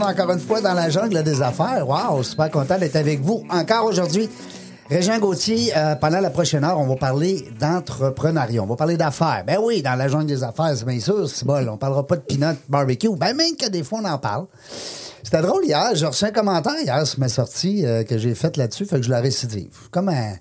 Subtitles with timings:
[0.00, 1.86] Encore une fois dans la jungle des affaires.
[1.88, 4.28] Wow, super content d'être avec vous encore aujourd'hui.
[4.90, 8.62] Régent Gauthier, euh, pendant la prochaine heure, on va parler d'entrepreneuriat.
[8.62, 9.42] On va parler d'affaires.
[9.46, 11.66] Ben oui, dans la jungle des affaires, c'est bien sûr, c'est bon.
[11.68, 13.08] On parlera pas de peanut barbecue.
[13.16, 14.46] Ben même que des fois, on en parle.
[15.22, 15.90] C'était drôle hier.
[15.94, 19.02] J'ai reçu un commentaire hier sur ma sortie euh, que j'ai faite là-dessus, fait que
[19.06, 19.70] je la récidive.
[19.90, 20.34] Comme un-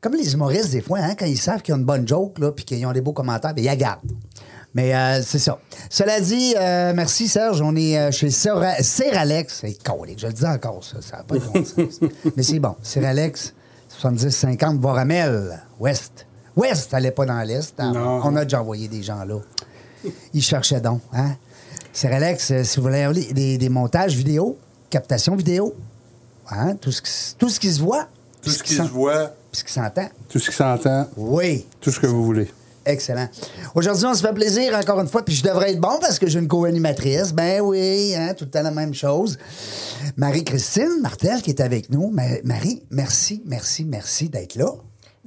[0.00, 2.52] Comme les humoristes, des fois, hein, quand ils savent qu'ils ont une bonne joke, là,
[2.52, 4.00] puis qu'ils ont des beaux commentaires, ben, ils la gardent.
[4.74, 5.58] Mais euh, c'est ça.
[5.90, 9.58] Cela dit, euh, merci Serge, on est euh, chez Sera- Seralex.
[9.60, 12.00] C'est colique, je le dis encore, ça, ça n'a pas de bon sens.
[12.36, 12.74] Mais c'est bon.
[12.82, 13.52] Seralex,
[14.02, 16.26] 70-50, Voramel, Ouest.
[16.56, 17.74] Ouest, t'allais pas dans l'Est.
[17.78, 17.92] hein?
[18.24, 19.38] On a déjà envoyé des gens là.
[20.34, 21.00] Ils cherchaient donc.
[21.12, 21.36] Hein?
[21.92, 24.56] Seralex, euh, si vous voulez des, des montages vidéo,
[24.88, 25.74] captation vidéo,
[26.50, 26.76] hein?
[26.76, 28.08] tout, ce qui, tout ce qui se voit,
[28.42, 30.08] Tout ce qui se voit, puis ce qui s'entend.
[30.30, 31.66] tout ce qui s'entend, Oui.
[31.80, 32.50] tout ce que vous voulez.
[32.84, 33.28] Excellent.
[33.74, 36.26] Aujourd'hui, on se fait plaisir encore une fois, puis je devrais être bon parce que
[36.26, 37.32] j'ai une co-animatrice.
[37.32, 39.38] Ben oui, hein, tout le temps la même chose.
[40.16, 42.10] Marie-Christine Martel qui est avec nous.
[42.10, 44.72] Ma- Marie, merci, merci, merci d'être là.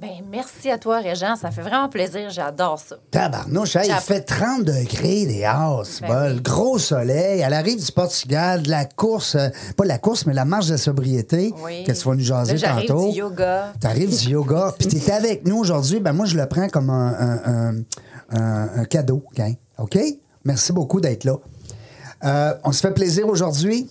[0.06, 1.36] Ben, merci à toi, Régent.
[1.36, 2.30] Ça fait vraiment plaisir.
[2.30, 2.98] J'adore ça.
[3.10, 6.34] Tabarnouche, hey, il fait 30 degrés hausses, Ben bol.
[6.36, 6.42] oui.
[6.44, 7.42] Gros soleil.
[7.42, 10.78] Elle arrive du Portugal, de la course, euh, pas la course, mais la marche de
[10.78, 11.52] sobriété.
[11.64, 11.84] Oui.
[11.86, 13.10] Que tu vas nous jaser Là, tantôt.
[13.10, 13.74] du yoga.
[13.80, 14.76] T'arrives du yoga.
[14.80, 16.00] Puis t'es avec nous aujourd'hui.
[16.00, 17.42] Ben moi, je le prends comme un, un-
[17.72, 17.76] un-
[18.32, 19.24] un- un cadeau.
[19.26, 19.42] OK?
[19.80, 19.98] OK?
[20.44, 21.38] Merci beaucoup d'être là.
[22.24, 23.90] Euh, on se fait plaisir aujourd'hui.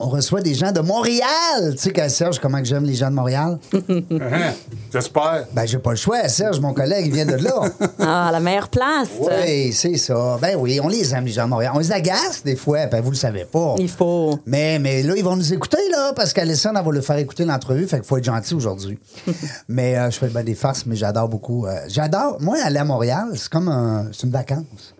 [0.00, 1.74] On reçoit des gens de Montréal.
[1.76, 3.58] Tu sais, Serge, comment que j'aime les gens de Montréal?
[3.72, 4.52] Hein?
[4.92, 5.46] J'espère.
[5.52, 6.28] Ben, j'ai pas le choix.
[6.28, 7.62] Serge, mon collègue, il vient de là.
[7.98, 9.08] Ah, la meilleure place.
[9.20, 10.38] Oui, c'est ça.
[10.40, 11.72] Ben oui, on les aime, les gens de Montréal.
[11.74, 13.74] On les agace des fois, ben vous le savez pas.
[13.78, 14.38] Il faut.
[14.46, 17.44] Mais, mais là, ils vont nous écouter, là, parce qu'Alison, elle va le faire écouter
[17.44, 18.98] l'entrevue, fait qu'il faut être gentil aujourd'hui.
[19.68, 21.66] mais euh, je fais ben, des farces, mais j'adore beaucoup.
[21.66, 22.36] euh, j'adore.
[22.40, 24.94] Moi, aller à Montréal, c'est comme un- c'est une vacance.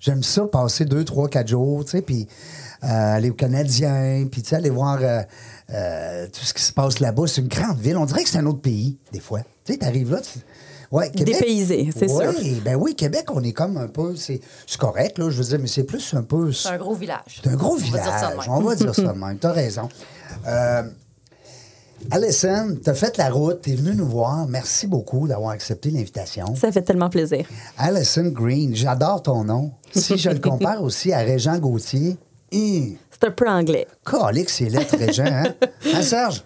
[0.00, 2.26] J'aime ça, passer deux, trois, quatre jours, tu sais, puis
[2.82, 5.22] aller au Canadien, puis tu sais, aller voir euh,
[5.72, 7.26] euh, tout ce qui se passe là-bas.
[7.26, 7.96] C'est une grande ville.
[7.96, 9.40] On dirait que c'est un autre pays, des fois.
[9.64, 10.38] Tu sais, t'arrives là, tu...
[10.90, 11.36] Ouais, Québec.
[11.38, 12.60] Dépaysé, c'est Ouais, sûr.
[12.64, 14.14] Ben oui, Québec, on est comme un peu.
[14.14, 16.52] C'est c'est correct, là, je veux dire, mais c'est plus un peu.
[16.52, 17.40] C'est un gros village.
[17.42, 18.02] C'est un gros On va village.
[18.04, 18.46] dire ça de même.
[18.50, 19.38] On va dire ça de même.
[19.38, 19.88] T'as raison.
[20.46, 20.82] Euh,
[22.10, 24.46] Alison, t'as fait la route, t'es venu nous voir.
[24.48, 26.54] Merci beaucoup d'avoir accepté l'invitation.
[26.56, 27.46] Ça fait tellement plaisir.
[27.78, 29.72] Alison Green, j'adore ton nom.
[29.94, 32.16] Si je le compare aussi à Régent Gauthier,
[32.52, 33.86] C'est un peu anglais.
[34.08, 35.54] calique, c'est lettre Régent, hein?
[35.94, 36.44] Hein, Serge?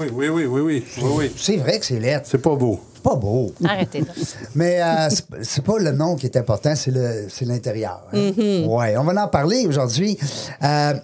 [0.00, 1.32] Oui, oui, oui, oui, oui, oui, oui.
[1.36, 2.26] C'est vrai que c'est lettre.
[2.28, 2.80] C'est pas beau.
[2.94, 3.52] C'est pas beau.
[3.64, 4.02] Arrêtez.
[4.54, 5.08] Mais euh,
[5.42, 8.02] c'est- pas le nom qui est important, c'est le- c'est l'intérieur.
[8.12, 8.32] hein?
[8.66, 10.18] Ouais, on va en parler aujourd'hui.
[10.62, 10.94] Euh,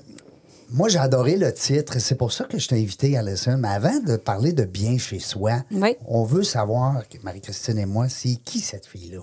[0.71, 3.57] moi, j'ai adoré le titre et c'est pour ça que je t'ai invité, Alison.
[3.59, 5.97] Mais avant de parler de bien chez soi, Oui.
[6.07, 9.21] on veut savoir, Marie-Christine et moi, c'est qui cette fille-là?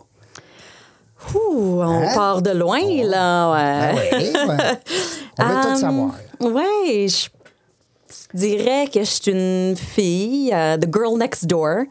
[1.33, 2.13] Ouh, on Hein?
[2.13, 3.51] part de loin, là.
[3.53, 4.09] Ben ouais.
[4.13, 4.79] oui, ouais.
[5.39, 6.11] On veut tout Um, savoir.
[6.39, 7.27] Je
[8.35, 11.83] dirais que je suis une fille, euh, the girl next door,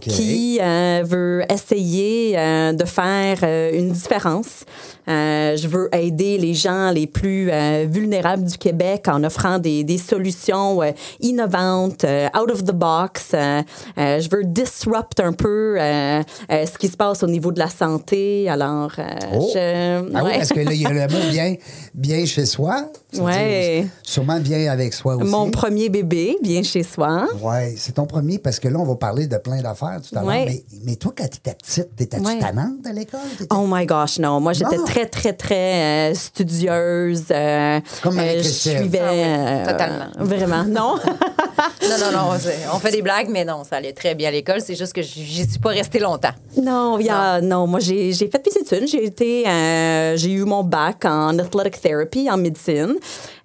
[0.00, 3.38] qui euh, veut essayer euh, de faire
[3.72, 4.64] une différence.
[5.06, 7.50] Je veux aider les gens les plus
[7.88, 10.80] vulnérables du Québec en offrant des, des solutions
[11.18, 12.04] innovantes,
[12.38, 13.30] out of the box.
[13.32, 18.48] Je veux disrupt un peu ce qui se passe au niveau de la santé.
[18.48, 18.92] Alors,
[19.32, 19.50] Oh.
[19.54, 20.10] je...
[20.14, 21.54] Ah oui, parce que là, il y a le mot bien,
[21.94, 22.86] bien chez soi.
[23.18, 23.80] Ouais.
[23.82, 25.30] dire Sûrement bien avec soi aussi.
[25.30, 27.26] Mon premier bébé, bien chez soi.
[27.42, 30.20] Oui, c'est ton premier parce que là, on va parler de plein d'affaires tout à
[30.20, 30.28] l'heure.
[30.28, 30.44] Ouais.
[30.46, 32.38] Mais, mais toi, quand tu étais petite, t'étais-tu Ouais.
[32.38, 33.20] tannante à l'école?
[33.50, 34.40] Oh my gosh, non.
[34.40, 37.24] Moi, j'étais très, très, très euh, studieuse.
[37.30, 39.00] euh, Comme euh, je suivais.
[39.02, 40.06] Ah oui, euh, totalement.
[40.18, 40.94] Vraiment, non.
[41.82, 42.38] Non, non, non.
[42.74, 44.60] On fait des blagues, mais non, ça allait très bien à l'école.
[44.60, 46.32] C'est juste que j'y suis pas restée longtemps.
[46.60, 47.66] non, y a, non.
[47.66, 48.88] moi, j'ai fait mes études.
[48.88, 52.94] J'ai été, euh, j'ai eu mon bac en athletic therapy, en médecine.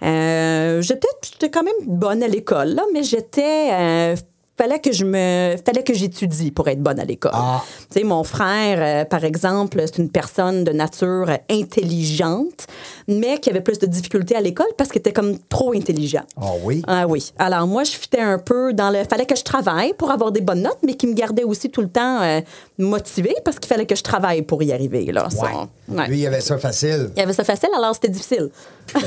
[0.03, 4.15] Euh, j'étais quand même bonne à l'école, mais j'étais.
[4.59, 7.31] Euh, fallait que je me fallait que j'étudie pour être bonne à l'école.
[7.33, 7.63] Ah.
[7.91, 12.67] Tu sais mon frère euh, par exemple, c'est une personne de nature intelligente,
[13.07, 16.23] mais qui avait plus de difficultés à l'école parce qu'il était comme trop intelligent.
[16.37, 16.81] Ah oui?
[16.87, 17.31] Ah oui.
[17.37, 20.41] Alors moi je fitais un peu dans le fallait que je travaille pour avoir des
[20.41, 22.41] bonnes notes, mais qui me gardait aussi tout le temps euh,
[22.77, 25.29] motivée parce qu'il fallait que je travaille pour y arriver là.
[25.29, 25.45] Ça,
[25.87, 26.07] ouais.
[26.07, 27.09] Lui, il avait ça facile.
[27.15, 28.49] Il y avait ça facile, alors c'était difficile.
[28.95, 28.99] Euh,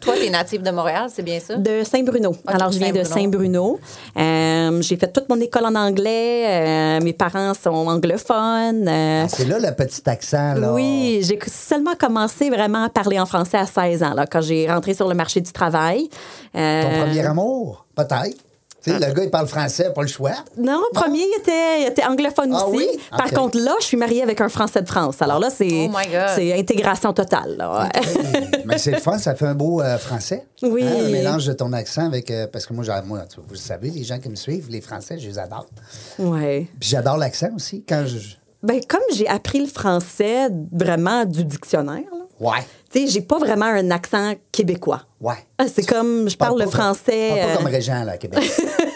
[0.00, 1.56] toi, t'es native de Montréal, c'est bien ça?
[1.56, 2.34] De Saint-Bruno.
[2.46, 3.78] Alors, je viens de Saint-Bruno.
[4.16, 6.44] Euh, j'ai fait toute mon école en anglais.
[6.46, 8.88] Euh, mes parents sont anglophones.
[8.88, 10.72] Euh, C'est là le petit accent, là.
[10.72, 14.66] oui, j'ai seulement commencé vraiment à parler en français à 16 ans, là, quand j'ai
[14.70, 16.08] rentré sur le marché du travail.
[16.56, 17.86] Euh, Ton premier amour?
[17.94, 18.36] Peut-être?
[18.82, 20.30] Tu sais, le gars, il parle français, pas le choix.
[20.56, 22.76] Non, le premier, il était, il était anglophone Ah aussi.
[22.78, 22.86] oui?
[23.10, 25.20] Par contre, là, je suis mariée avec un Français de France.
[25.20, 25.96] Alors là, c'est Oh
[26.56, 27.56] intégration totale.
[27.58, 27.88] là.
[28.64, 30.46] Mais c'est le fun, ça fait un beau euh, français.
[30.62, 30.84] Oui.
[30.84, 32.30] Hein, un mélange de ton accent avec.
[32.30, 34.80] euh, parce que moi, j'ai- moi, vous le savez, les gens qui me suivent, les
[34.80, 35.66] Français, je les adore.
[36.18, 36.66] ouais.
[36.78, 37.84] Puis j'adore l'accent aussi.
[37.88, 38.18] Quand je.
[38.62, 42.64] Ben, comme j'ai appris le français vraiment du dictionnaire, là, Ouais.
[42.90, 45.02] Tu sais, j'ai pas vraiment un accent québécois.
[45.20, 45.34] Ouais.
[45.58, 47.28] Ah, c'est comme, je parle, le comme- français.
[47.30, 48.42] je parle pas euh, comme Régent, là, à Québec.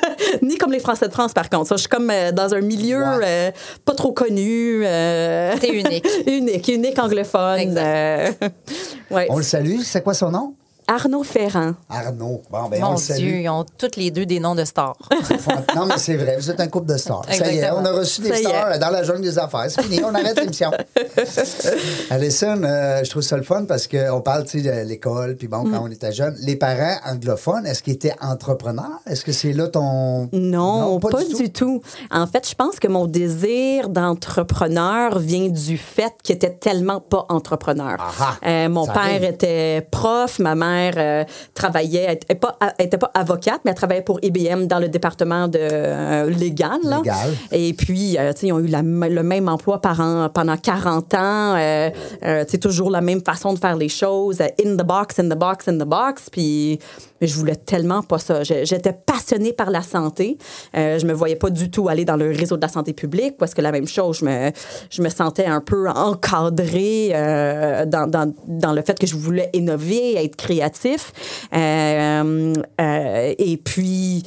[0.43, 1.67] ni comme les Français de France, par contre.
[1.69, 3.25] Ça, je suis comme euh, dans un milieu Ouais.
[3.25, 3.51] euh,
[3.85, 4.83] pas trop connu.
[4.85, 6.07] euh, T'es unique.
[6.27, 7.59] unique, unique anglophone.
[7.59, 8.43] Exact.
[8.43, 8.49] euh,
[9.15, 9.27] ouais.
[9.31, 9.81] On le salue.
[9.83, 10.55] C'est quoi son nom?
[10.89, 11.73] Arnaud Ferrand.
[11.89, 12.43] Arnaud.
[12.51, 13.19] Bon, ben, on Mon le salue.
[13.19, 14.97] Dieu, ils ont toutes les deux des noms de stars.
[15.77, 17.25] Non, mais c'est vrai, vous êtes un couple de stars.
[17.31, 19.67] Ça y est, on a reçu des stars dans la jungle des affaires.
[19.69, 20.71] C'est fini, on arrête l'émission.
[22.11, 25.49] Alison, euh, je trouve ça le fun parce qu'on parle tu sais, de l'école, puis
[25.49, 25.85] bon, quand Mm.
[25.85, 29.01] on était jeune, les parents anglophones, est-ce qu'ils étaient entrepreneurs?
[29.07, 30.29] Est-ce que c'est là ton.
[30.33, 31.81] Non, pas, du, tout.
[32.11, 37.27] En fait, je pense que mon désir d'entrepreneur vient du fait qu'il était tellement pas
[37.29, 37.97] entrepreneur.
[37.99, 39.25] Aha, Euh, mon père arrive.
[39.25, 41.25] était prof, ma mère euh,
[41.55, 46.31] travaillait, elle était pas, avocate, mais elle travaillait pour IBM dans le département de euh,
[46.31, 46.81] légal.
[46.85, 46.99] là.
[46.99, 47.31] Légal.
[47.53, 51.55] Et puis, euh, ils ont eu la le même emploi an, pendant 40 ans.
[51.57, 51.91] Euh,
[52.25, 54.41] euh, sais, toujours la même façon de faire les choses.
[54.41, 56.29] euh, In the box, in the box, in the box.
[56.31, 56.79] Puis,
[57.23, 58.43] mais je voulais tellement pas ça.
[58.43, 60.37] J'étais passionnée par la santé.
[60.77, 63.39] Euh, je me voyais pas du tout aller dans le réseau de la santé publique
[63.39, 64.51] parce que la même chose, je me,
[64.91, 69.51] je me sentais un peu encadrée euh, dans, dans, dans le fait que je voulais
[69.53, 71.13] innover, être créatif.
[71.55, 74.25] Euh, euh, et puis,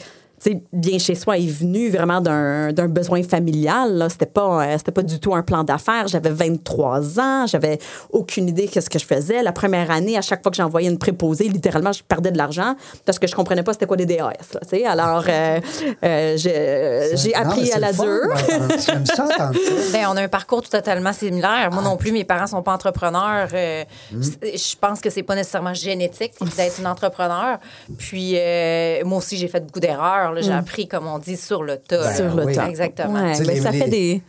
[0.73, 3.93] bien chez soi est venu vraiment d'un d'un besoin familial.
[3.97, 4.09] Là.
[4.09, 6.07] C'était pas, euh, c'était pas du tout un plan d'affaires.
[6.07, 7.79] J'avais 23 ans, j'avais
[8.11, 9.41] aucune idée de ce que je faisais.
[9.43, 12.75] La première année, à chaque fois que j'envoyais une préposée, littéralement, je perdais de l'argent
[13.05, 14.19] parce que je comprenais pas c'était quoi des DAS.
[14.53, 14.85] Là, tu sais.
[14.85, 15.59] Alors, euh,
[16.03, 18.03] euh, j'ai Non, mais appris à la dure.
[18.47, 19.51] ben, ça.
[19.93, 21.69] Ben, on a un parcours totalement similaire.
[21.71, 23.49] Moi non plus, mes parents sont pas entrepreneurs.
[23.53, 23.83] Euh,
[24.21, 27.59] c'est- Je pense que c'est pas nécessairement génétique d'être une entrepreneur.
[27.97, 30.33] Puis euh, moi aussi, j'ai fait beaucoup d'erreurs.
[30.35, 30.41] Là.
[30.41, 32.03] J'ai appris, comme on dit, sur le tas.
[32.03, 32.55] Ben, Sur le oui.
[32.55, 32.69] tas.
[32.69, 33.13] Exactement.
[33.13, 34.21] Ouais, les- ça les- fait des.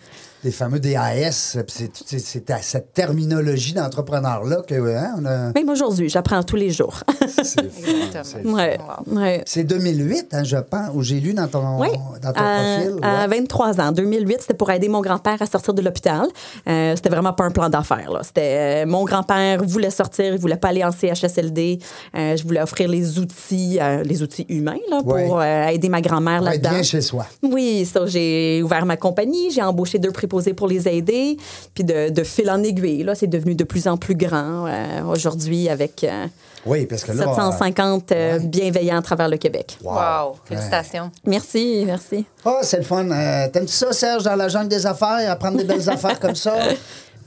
[0.46, 1.32] Les fameux DAS,
[1.66, 4.74] c'est- c'est c'est à cette terminologie d'entrepreneur-là que.
[4.96, 5.52] hein, on a...
[5.52, 7.00] Même aujourd'hui, j'apprends tous les jours.
[7.42, 8.24] C'est le fun, Exactement.
[8.24, 8.56] c'est le fun.
[8.56, 8.78] ouais,
[9.08, 9.18] Wow.
[9.20, 9.42] ouais.
[9.44, 11.88] C'est 2008, hein, je pense, où j'ai lu dans ton, Oui,
[12.22, 12.98] dans ton à, profil.
[13.02, 13.38] à ouais.
[13.38, 13.92] 23 ans.
[13.92, 16.26] 2008, c'était pour aider mon grand-père à sortir de l'hôpital.
[16.68, 18.10] Euh, c'était vraiment pas un plan d'affaires.
[18.12, 18.20] là.
[18.22, 21.80] C'était euh, mon grand-père voulait sortir, il voulait pas aller en CHSLD.
[22.16, 25.28] Euh, je voulais offrir les outils, euh, les outils humains là, pour Ouais.
[25.32, 26.70] euh, aider ma grand-mère là-dedans.
[26.70, 27.26] bien chez soi.
[27.42, 31.36] Oui, ça, j'ai ouvert ma compagnie, j'ai embauché deux préposés pour les aider,
[31.74, 35.02] puis de, de fil en aiguille, là, c'est devenu de plus en plus grand euh,
[35.04, 36.26] aujourd'hui avec euh,
[36.64, 37.24] Oui, parce que là.
[37.24, 38.46] 750 euh, ouais.
[38.46, 39.78] bienveillants à travers le Québec.
[39.82, 39.94] Wow.
[39.94, 40.36] Wow.
[40.44, 41.10] Félicitations.
[41.26, 42.24] Merci, merci.
[42.44, 43.08] Ah, c'est le fun.
[43.10, 46.54] Euh, T'aimes-tu ça, Serge, dans la jungle des affaires, apprendre des belles affaires comme ça?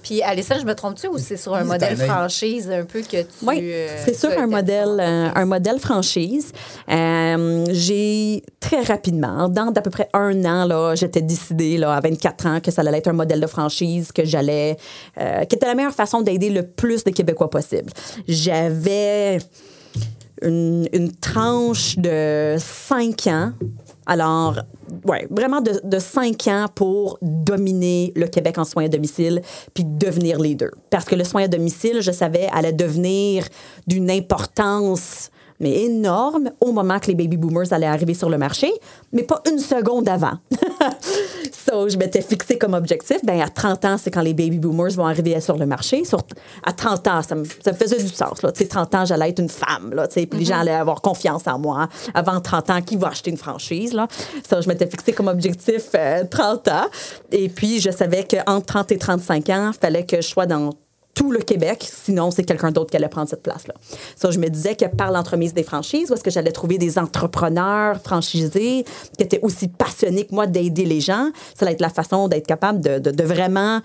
[0.02, 3.22] Puis, Alissa, je me trompe-tu ou c'est sur un Oui, modèle franchise un peu que
[3.22, 3.28] tu.
[3.46, 6.52] Oui, euh, c'est sur un modèle, euh, un modèle franchise.
[6.90, 12.00] Euh, j'ai très rapidement, dans d'à peu près un an, là, j'étais décidée là, à
[12.00, 14.78] 24 ans que ça allait être un modèle de franchise, que j'allais,
[15.20, 17.92] euh, qui était la meilleure façon d'aider le plus de Québécois possible.
[18.28, 19.40] J'avais
[20.42, 23.52] une, une tranche de 5 ans.
[24.10, 24.56] Alors,
[25.06, 29.44] ouais, vraiment de, de 5 ans pour dominer le Québec en soins à domicile,
[29.76, 30.72] puis devenir leader.
[30.90, 33.46] Parce que le soin à domicile, je savais, allait devenir
[33.86, 38.72] d'une importance mais énorme au moment que les baby boomers allaient arriver sur le marché,
[39.12, 40.38] mais pas une seconde avant.
[41.52, 44.92] so, je m'étais fixé comme objectif, ben à 30 ans, c'est quand les baby boomers
[44.92, 46.06] vont arriver sur le marché.
[46.06, 46.20] Sur,
[46.64, 48.42] à 30 ans, ça me, ça me faisait du sens.
[48.42, 48.52] Là.
[48.52, 50.72] Tu sais, 30 ans, j'allais être une femme, là, tu sais, puis les gens allaient
[50.72, 51.90] avoir confiance en moi.
[52.14, 53.94] Avant 30 ans, qui va acheter une franchise?
[53.94, 54.08] Là?
[54.50, 56.86] So, je m'étais fixé comme objectif euh, 30 ans.
[57.32, 60.72] Et puis, je savais qu'entre 30 et 35 ans, il fallait que je sois dans
[61.16, 63.74] tout le Québec, sinon c'est quelqu'un d'autre qui allait prendre cette place-là.
[64.16, 66.98] Ça, je me disais que par l'entremise des franchises, où est-ce que j'allais trouver des
[66.98, 68.86] entrepreneurs franchisés
[69.18, 72.48] qui étaient aussi passionnés que moi d'aider les gens, ça allait être la façon d'être
[72.48, 73.82] capable de, de- de vraiment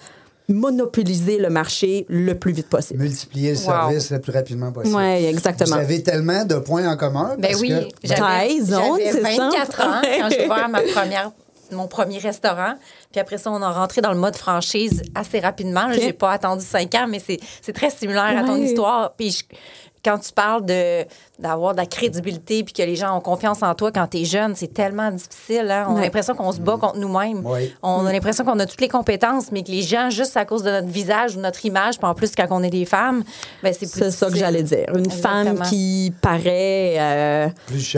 [0.49, 3.03] monopoliser le marché le plus vite possible.
[3.03, 3.63] Multiplier le Wow.
[3.65, 4.95] service le plus rapidement possible.
[4.97, 5.77] Oui, exactement.
[5.77, 7.35] Vous avez tellement de points en commun.
[7.39, 9.49] Ben parce oui, que- j'avais Raison, j'avais c'est ça?
[9.51, 11.33] 24 ans quand j'ai ouvert ma première
[11.73, 12.75] mon premier restaurant.
[13.13, 15.87] Puis après ça, on a rentré dans le mode franchise assez rapidement.
[15.87, 15.95] là.
[15.97, 16.01] OK.
[16.03, 19.15] J'ai pas attendu cinq ans, mais c'est très similaire à ton histoire.
[19.15, 19.57] Puis je-
[20.05, 21.05] quand tu parles de
[21.41, 24.25] d'avoir de la crédibilité puis que les gens ont confiance en toi quand tu es
[24.25, 25.69] jeune, c'est tellement difficile.
[25.69, 25.87] hein.
[25.91, 27.43] On a l'impression qu'on se bat contre nous-mêmes.
[27.45, 27.75] Oui.
[27.83, 30.63] On a l'impression qu'on a toutes les compétences, mais que les gens, juste à cause
[30.63, 33.25] de notre visage ou notre image, puis en plus quand on est des femmes,
[33.65, 34.39] ben c'est plus C'est ça que difficile.
[34.39, 34.87] j'allais dire.
[34.95, 37.97] Une femme qui paraît euh, Plus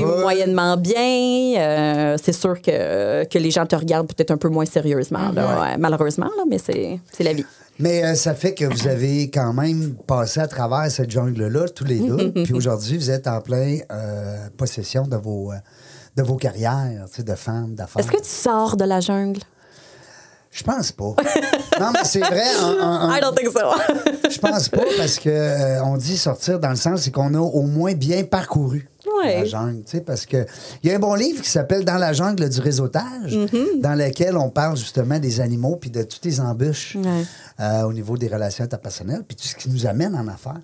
[0.00, 4.64] moyennement bien, euh, c'est sûr que, que les gens te regardent peut-être un peu moins
[4.64, 7.44] sérieusement, là, ouais, malheureusement, là, mais c'est c'est la vie.
[7.78, 11.84] Mais euh, ça fait que vous avez quand même passé à travers cette jungle-là, tous
[11.84, 12.32] les deux.
[12.44, 15.56] puis aujourd'hui, vous êtes en plein euh, possession de vos, euh,
[16.16, 18.00] de vos carrières, tu sais, de femmes, d'affaires.
[18.02, 19.40] Est-ce que tu sors de la jungle?
[20.50, 21.14] Je pense pas.
[21.80, 22.42] non, mais c'est vrai.
[22.60, 23.60] un- un- un- I don't think so.
[24.28, 27.38] Je pense pas parce que euh, on dit sortir dans le sens, c'est qu'on a
[27.38, 29.40] au moins bien parcouru Ouais.
[29.40, 29.82] la jungle.
[29.84, 30.46] tu sais, Parce que
[30.82, 33.80] il y a un bon livre qui s'appelle Dans la jungle du réseautage, Mm-hmm.
[33.80, 37.24] dans lequel on parle justement des animaux puis de toutes les embûches Ouais.
[37.60, 40.60] euh, au niveau des relations interpersonnelles puis tout ce qui nous amène en affaires.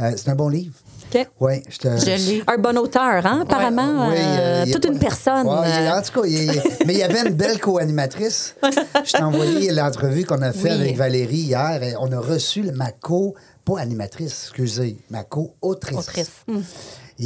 [0.00, 0.74] Euh, c'est un bon livre.
[1.14, 1.28] OK.
[1.40, 1.88] Oui, je te.
[1.98, 2.42] Je.
[2.50, 4.08] Un bon auteur, hein, apparemment.
[4.08, 5.46] Oui, euh, euh, toute pas- une personne.
[5.46, 6.50] Ouais, euh, en tout cas, il
[6.86, 8.54] mais il y avait une belle co-animatrice.
[9.04, 10.80] Je t'ai envoyé l'entrevue qu'on a fait Oui.
[10.80, 11.82] avec Valérie hier.
[11.82, 13.34] et on a reçu le- ma co,
[13.64, 15.98] pas animatrice, excusez, ma co-autrice.
[15.98, 16.30] Autrice.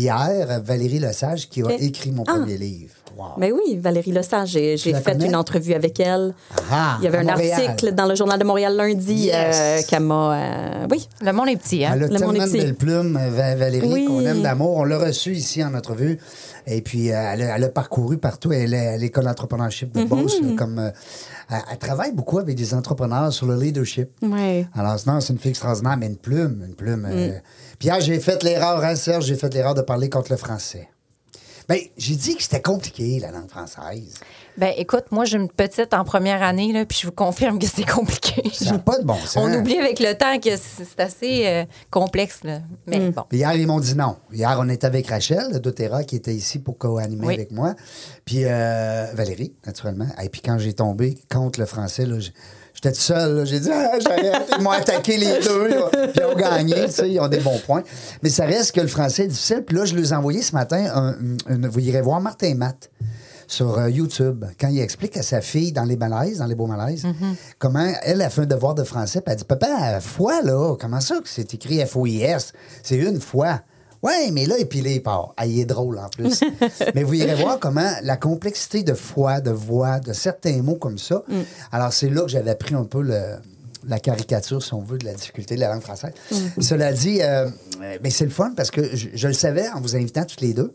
[0.01, 2.35] Hier, Valérie Lesage qui a écrit mon Ah.
[2.35, 2.93] premier livre.
[3.17, 3.29] Wow.
[3.39, 5.25] Mais oui, Valérie Lesage, j'ai fait connais?
[5.25, 6.35] une entrevue avec elle.
[6.71, 7.63] Ah, Il y avait un Montréal.
[7.67, 9.57] article dans le Journal de Montréal lundi Yes.
[9.59, 10.35] euh, qu'elle m'a.
[10.83, 11.09] euh, oui.
[11.23, 11.93] Le monde est petit, hein?
[11.95, 14.05] Elle a Le monde tellement de belles plumes, Va- Valérie, Oui.
[14.05, 14.77] qu'on aime d'amour.
[14.77, 16.19] On l'a reçue ici en entrevue.
[16.67, 18.53] Et puis, euh, elle, a, elle a parcouru partout.
[18.53, 20.39] Elle est à l'école d'entrepreneurship de Beauce.
[20.43, 20.91] là, comme, euh,
[21.49, 24.11] elle, elle travaille beaucoup avec des entrepreneurs sur le leadership.
[24.21, 24.67] Ouais.
[24.75, 27.07] Alors, non, c'est une fille extraordinaire, mais une plume, une plume.
[27.11, 27.29] euh.
[27.29, 27.41] Mm.
[27.79, 30.89] Puis hier, j'ai fait l'erreur, hein, Serge, j'ai fait l'erreur de parler contre le français.
[31.69, 34.15] Bien, j'ai dit que c'était compliqué, la langue française.
[34.57, 37.67] Ben écoute, moi j'ai une petite en première année, là, puis je vous confirme que
[37.67, 38.49] c'est compliqué.
[38.55, 39.37] Ça n'a pas de bon sens.
[39.39, 42.45] On oublie avec le temps que c'est assez euh, complexe.
[42.45, 42.61] Là.
[42.87, 43.25] Mais bon.
[43.29, 44.17] Puis hier, ils m'ont dit non.
[44.33, 47.35] Hier, on était avec Rachel de doTERRA qui était ici pour co-animer Oui.
[47.35, 47.75] avec moi.
[48.25, 50.07] Puis euh, Valérie, naturellement.
[50.23, 52.17] Et puis quand j'ai tombé contre le français, là,
[52.87, 53.37] j'étais tout seul.
[53.37, 53.45] là.
[53.45, 54.51] J'ai dit, ah, j'arrête.
[54.59, 55.69] Ils m'ont attaqué les deux.
[55.69, 55.89] là.
[55.93, 56.87] Puis ils ont gagné.
[56.87, 57.83] tu sais, Ils ont des bons points.
[58.23, 59.63] Mais ça reste que le français est difficile.
[59.67, 60.85] Puis là, je les ai envoyé ce matin.
[60.95, 62.91] un- vous irez voir Martin Matt
[63.49, 66.67] sur euh, YouTube, quand il explique à sa fille dans les malaises, dans les beaux
[66.67, 67.05] malaises,
[67.61, 71.01] comment elle a fait un devoir de français, puis elle dit Papa, foi, là, comment
[71.01, 72.53] ça que c'est écrit F-O-I-S
[72.83, 73.61] C'est une fois.
[74.07, 75.35] Ouais, mais là, et puis là, il part.
[75.37, 76.41] Ah, il est drôle en plus.
[76.95, 80.99] mais vous irez voir comment la complexité de foi, de voix, de certains mots comme
[80.99, 81.25] ça.
[81.73, 83.21] Alors, c'est là que j'avais appris un peu le,
[83.89, 86.13] la caricature, si on veut, de la difficulté de la langue française.
[86.61, 87.49] Cela dit, euh,
[88.03, 90.55] mais c'est le fun parce que je, je le savais en vous invitant toutes les
[90.55, 90.73] deux.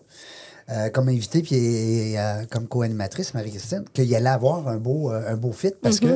[0.69, 5.35] Euh, comme invité puis euh, comme co-animatrice, Marie-Christine, qu'il allait avoir un beau, euh, un
[5.35, 6.07] beau fit parce que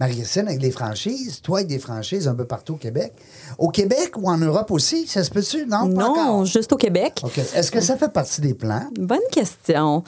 [0.00, 3.12] Marie-Christine, avec les franchises, toi avec des franchises un peu partout au Québec.
[3.58, 5.66] Au Québec ou en Europe aussi, ça se peut-tu?
[5.66, 6.44] Non, pas Non, encore.
[6.46, 7.22] juste au Québec.
[7.54, 8.86] Est-ce que ça fait partie des plans?
[8.98, 10.02] Bonne question.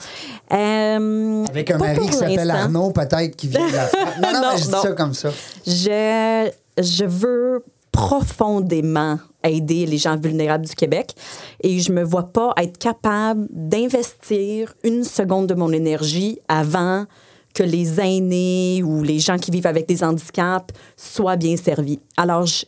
[0.51, 2.51] Euh, Avec un mari qui s'appelle.
[2.51, 4.09] Arnaud, peut-être, qui vient de la France.
[4.21, 4.81] Non, non, Non, mais je dis non.
[4.81, 5.29] ça comme ça.
[5.65, 11.15] Je, je veux profondément aider les gens vulnérables du Québec
[11.61, 17.05] et je me vois pas être capable d'investir une seconde de mon énergie avant
[17.53, 21.99] que les aînés ou les gens qui vivent avec des handicaps soient bien servis.
[22.17, 22.65] Alors, je,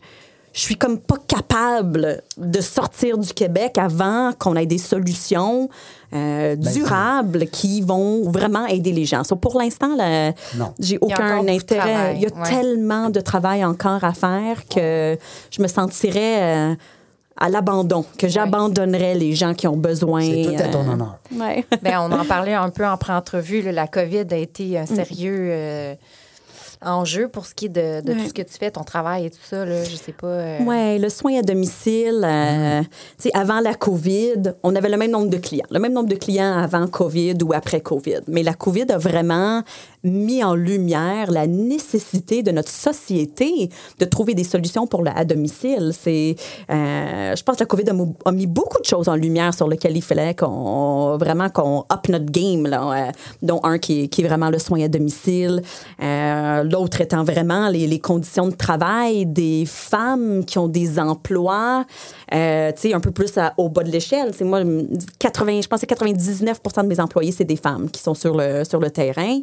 [0.58, 5.70] je suis comme pas capable de sortir du Québec avant qu'on ait des solutions
[6.16, 9.24] euh, Ben, durables qui vont vraiment aider les gens.
[9.24, 9.96] So, pour l'instant,
[10.80, 11.80] j'ai Il y a encore aucun intérêt.
[11.94, 12.50] travail, Il y a ouais.
[12.50, 15.16] tellement de travail encore à faire que
[15.52, 16.76] je me sentirais euh,
[17.40, 20.22] à l'abandon, que j'abandonnerais les gens qui ont besoin.
[20.22, 21.20] C'est tout à ton euh, honneur.
[21.36, 21.66] ouais.
[21.84, 23.62] Ben, on en parlait un peu en pré-entrevue.
[23.72, 25.52] La COVID a été un sérieux
[26.84, 28.22] euh, enjeu pour ce qui est de, de Ouais.
[28.22, 29.66] tout ce que tu fais, ton travail et tout ça.
[29.66, 30.28] Là, je sais pas.
[30.28, 32.82] euh, Oui, le soin à domicile, euh,
[33.18, 36.10] tu sais, avant la COVID, on avait le même nombre de clients, le même nombre
[36.10, 38.22] de clients avant COVID ou après COVID.
[38.28, 39.64] Mais la COVID a vraiment
[40.08, 45.26] mis en lumière la nécessité de notre société de trouver des solutions pour le à
[45.26, 45.92] domicile.
[45.98, 46.36] C'est,
[46.70, 47.86] euh, je pense que la COVID
[48.26, 52.08] a, mis beaucoup de choses en lumière sur lesquelles il fallait qu'on vraiment qu'on up
[52.10, 53.12] notre game, là, euh,
[53.42, 55.62] dont un qui qui est vraiment le soin à domicile,
[56.02, 61.86] euh, l'autre étant vraiment les, les conditions de travail des femmes qui ont des emplois,
[62.34, 64.32] euh, tu sais, un peu plus au bas de l'échelle.
[64.36, 64.62] C'est moi,
[65.20, 68.64] 80, je pense que 99 de mes employés, c'est des femmes qui sont sur le,
[68.64, 69.40] sur le terrain.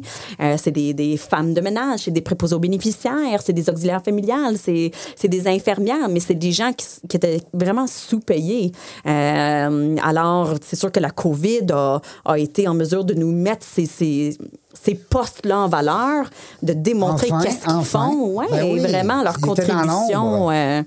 [0.57, 4.57] C'est des, des femmes de ménage, c'est des préposés aux bénéficiaires, c'est des auxiliaires familiales,
[4.57, 8.71] c'est c'est des infirmières, mais c'est des gens qui, qui étaient vraiment sous-payés.
[9.05, 13.65] Euh, alors, c'est sûr que la COVID a, a été en mesure de nous mettre
[13.65, 14.37] ces, ces,
[14.73, 16.29] ces postes-là en valeur,
[16.63, 18.09] de démontrer Enfin, qu'est-ce qu'ils enfin.
[18.11, 20.23] font, ouais, Ben oui, vraiment leur ils étaient dans contribution.
[20.23, 20.51] l'ombre.
[20.53, 20.81] euh,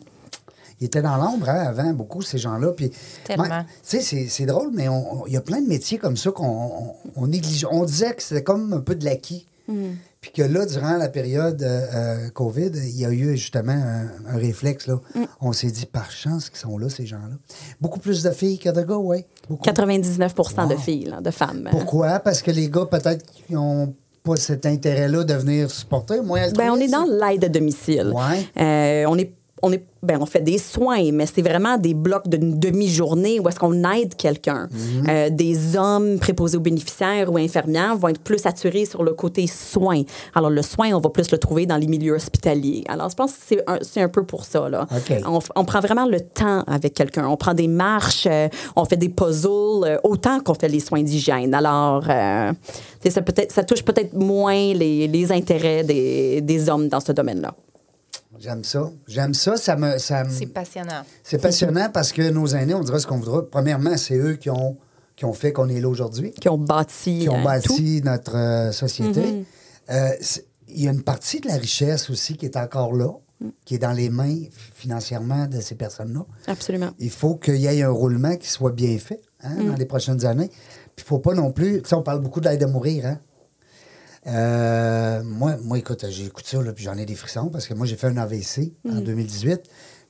[0.80, 2.68] Ils étaient dans l'ombre hein, avant, beaucoup, ces gens-là.
[2.72, 3.34] Puis, tu
[3.82, 4.86] sais, c'est- c'est drôle, mais
[5.26, 7.66] il y a plein de métiers comme ça qu'on on, on néglige.
[7.70, 9.44] On disait que c'était comme un peu de l'acquis.
[9.68, 9.96] Hmm.
[10.20, 14.08] Puis que là, durant la période euh, euh, COVID, il y a eu justement un,
[14.34, 14.86] un réflexe.
[14.86, 14.94] Là.
[15.14, 15.24] Hmm.
[15.40, 17.36] On s'est dit, par chance qu'ils sont là, ces gens-là.
[17.80, 19.24] Beaucoup plus de filles que de gars, oui.
[19.50, 20.80] 99% de Wow.
[20.80, 21.68] filles, là, de femmes.
[21.70, 22.18] Pourquoi?
[22.20, 26.20] Parce que les gars, peut-être, n'ont pas cet intérêt-là de venir supporter.
[26.22, 28.12] Ben, on est dans l'aide à domicile.
[28.14, 28.46] Ouais.
[28.60, 32.28] Euh, on est on est ben on fait des soins mais c'est vraiment des blocs
[32.28, 34.68] d'une demi-journée où est-ce qu'on aide quelqu'un.
[34.70, 35.06] Mhm.
[35.08, 39.46] Euh, des hommes préposés aux bénéficiaires ou infirmières vont être plus attirés sur le côté
[39.46, 40.02] soins
[40.34, 42.84] alors le soin on va plus le trouver dans les milieux hospitaliers.
[42.88, 44.86] Alors je pense que c'est un, c'est un peu pour ça là.
[45.56, 47.26] On, prend vraiment le temps avec quelqu'un.
[47.28, 51.02] On prend des marches euh, on fait des puzzles euh, autant qu'on fait les soins
[51.02, 51.54] d'hygiène.
[51.54, 57.12] Alors ça peut-être ça touche peut-être moins les, les intérêts des, des hommes dans ce
[57.12, 57.54] domaine là
[58.40, 58.90] J'aime ça.
[59.06, 59.56] J'aime ça.
[59.56, 61.02] Ça me, ça me- C'est passionnant.
[61.22, 63.48] C'est passionnant parce que nos aînés, on dira ce qu'on voudra.
[63.50, 64.76] Premièrement, c'est eux qui ont,
[65.16, 67.74] qui ont fait qu'on est là aujourd'hui, qui ont bâti, qui ont euh, tout.
[67.74, 69.20] bâti notre euh, société.
[69.20, 69.44] Mm-hmm.
[69.90, 70.10] Euh,
[70.68, 73.08] Il y a une partie de la richesse aussi qui est encore là,
[73.40, 73.48] Mm.
[73.64, 74.34] qui est dans les mains
[74.74, 76.24] financièrement de ces personnes-là.
[76.48, 76.90] Absolument.
[76.98, 79.66] Il faut qu'il y ait un roulement qui soit bien fait hein, Mm.
[79.68, 80.48] dans les prochaines années.
[80.48, 80.58] Puis
[80.98, 81.80] il ne faut pas non plus.
[81.82, 83.06] Tu sais, on parle beaucoup d'aide à mourir.
[83.06, 83.18] Hein?
[84.28, 87.74] Euh, moi, moi, écoute, j'ai écouté ça, là, puis j'en ai des frissons parce que
[87.74, 88.98] moi, j'ai fait un AVC Mm.
[88.98, 89.60] en 2018.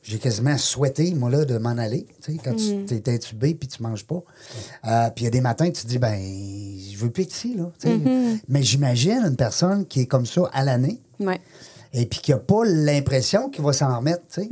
[0.02, 2.06] J'ai quasiment souhaité, moi, là, de m'en aller.
[2.22, 2.87] Tu sais, quand Mm.
[2.87, 4.22] tu es intubé puis tu manges pas.
[4.87, 7.34] Euh, puis il y a des matins, tu te dis, ben, je veux plus être
[7.34, 7.70] ici, là.
[7.80, 7.96] tu sais.
[7.96, 8.38] Mm-hmm.
[8.48, 11.40] Mais j'imagine une personne qui est comme ça à l'année Ouais.
[11.92, 14.48] et puis qui n'a pas l'impression qu'il va s'en remettre, tu sais.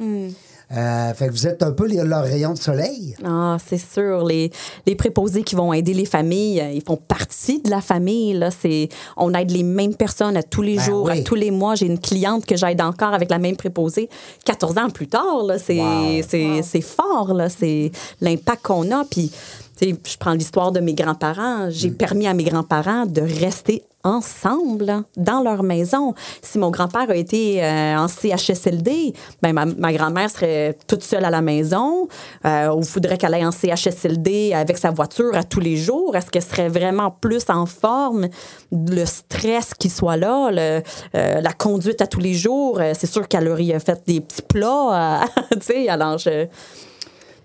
[0.73, 3.14] Euh, fait que vous êtes un peu les- leur rayon de soleil.
[3.25, 4.25] Ah, c'est sûr.
[4.25, 4.50] Les,
[4.85, 8.33] les préposés qui vont aider les familles, euh, ils font partie de la famille.
[8.35, 8.50] Là.
[8.50, 11.20] C'est, on aide les mêmes personnes à tous les Ben jours, oui.
[11.20, 11.76] à tous les mois.
[11.76, 14.09] J'ai une cliente que j'aide encore avec la même préposée
[14.44, 15.44] 14 ans plus tard.
[15.46, 15.57] Là.
[15.59, 16.22] C'est, Wow.
[16.29, 17.33] c'est, c'est fort.
[17.33, 17.48] Là.
[17.48, 19.05] C'est l'impact qu'on a.
[19.05, 19.31] Puis,
[19.79, 21.68] tu sais, je prends l'histoire de mes grands-parents.
[21.70, 21.94] J'ai Mm.
[21.94, 26.14] permis à mes grands-parents de rester ensemble dans leur maison.
[26.42, 31.31] Si mon grand-père a été euh, en CHSLD, ben ma, grand-mère serait toute seule à
[31.31, 32.09] la maison
[32.45, 36.16] euh, ou faudrait qu'elle aille en CHSLD avec sa voiture à tous les jours.
[36.16, 38.29] Est-ce qu'elle serait vraiment plus en forme?
[38.71, 40.81] Le stress qui soit là, euh,
[41.12, 45.25] la conduite à tous les jours, euh, c'est sûr qu'elle aurait fait des petits plats.
[45.53, 46.47] tu sais, alors je...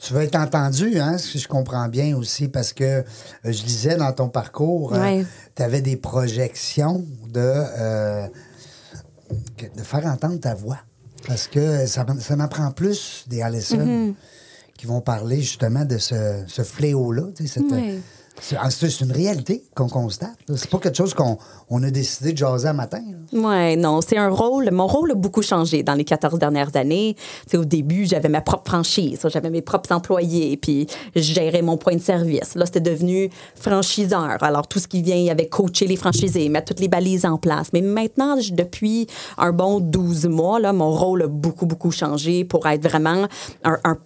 [0.01, 3.03] Tu veux être entendu, hein, si je comprends bien aussi, parce que euh,
[3.43, 5.23] je lisais dans ton parcours, Ouais.
[5.55, 8.27] tu avais des projections de, euh,
[9.75, 10.79] de faire entendre ta voix.
[11.27, 14.13] Parce que ça, ça en prend plus des Allison Mm-hmm.
[14.75, 17.25] qui vont parler justement de ce, ce fléau-là.
[17.45, 17.99] cette- Ouais.
[18.39, 20.36] C'est une réalité qu'on constate.
[20.56, 21.38] C'est pas quelque chose qu'on
[21.70, 23.02] on a décidé de jaser un matin.
[23.34, 24.70] Ouais, non, c'est un rôle.
[24.72, 27.15] Mon rôle a beaucoup changé dans les 14 dernières années.
[27.15, 31.62] Tu sais, au début, j'avais ma propre franchise, j'avais mes propres employés, puis je gérais
[31.62, 32.56] mon point de service.
[32.56, 34.41] Là, c'était devenu franchiseur.
[34.41, 37.67] Alors, tout ce qui vient avec coacher les franchisés, mettre toutes les balises en place.
[37.74, 42.67] Mais maintenant, depuis un bon 12 mois, là, mon rôle a beaucoup, beaucoup changé pour
[42.67, 43.28] être vraiment
[43.63, 43.98] un, un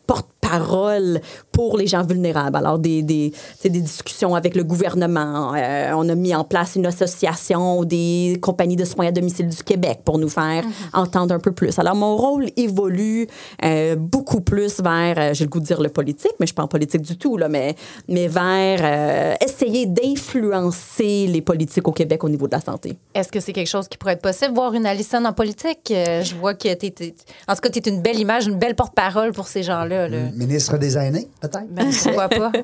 [0.46, 2.56] porte-parole pour les gens vulnérables.
[2.58, 5.54] Alors, des, des, des discussions avec le gouvernement.
[5.56, 9.64] Euh, on a mis en place une association des compagnies de soins à domicile du
[9.64, 11.78] Québec pour nous faire entendre un peu plus.
[11.80, 13.28] Alors, mon rôle évolue
[13.64, 16.48] euh, beaucoup plus vers, euh, j'ai le goût de dire le politique, mais je ne
[16.48, 17.76] suis pas en politique du tout, là, mais,
[18.08, 22.98] mais vers essayer d'influencer les politiques au Québec au niveau de la santé.
[23.14, 25.88] Est-ce que c'est quelque chose qui pourrait être possible, voir une Alison en politique?
[25.90, 27.16] Je vois que tu es,
[27.48, 30.08] En tout cas, tu es une belle image, une belle porte-parole pour ces gens-là.
[30.08, 30.18] Là.
[30.36, 31.68] Ministre des aînés, peut-être?
[31.70, 32.52] Ben, pourquoi pas?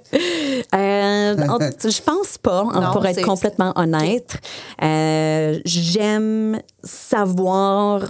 [0.73, 4.35] Euh, en- je pense pas, hein, Non, pour être complètement honnête.
[4.81, 8.03] Euh, J'aime savoir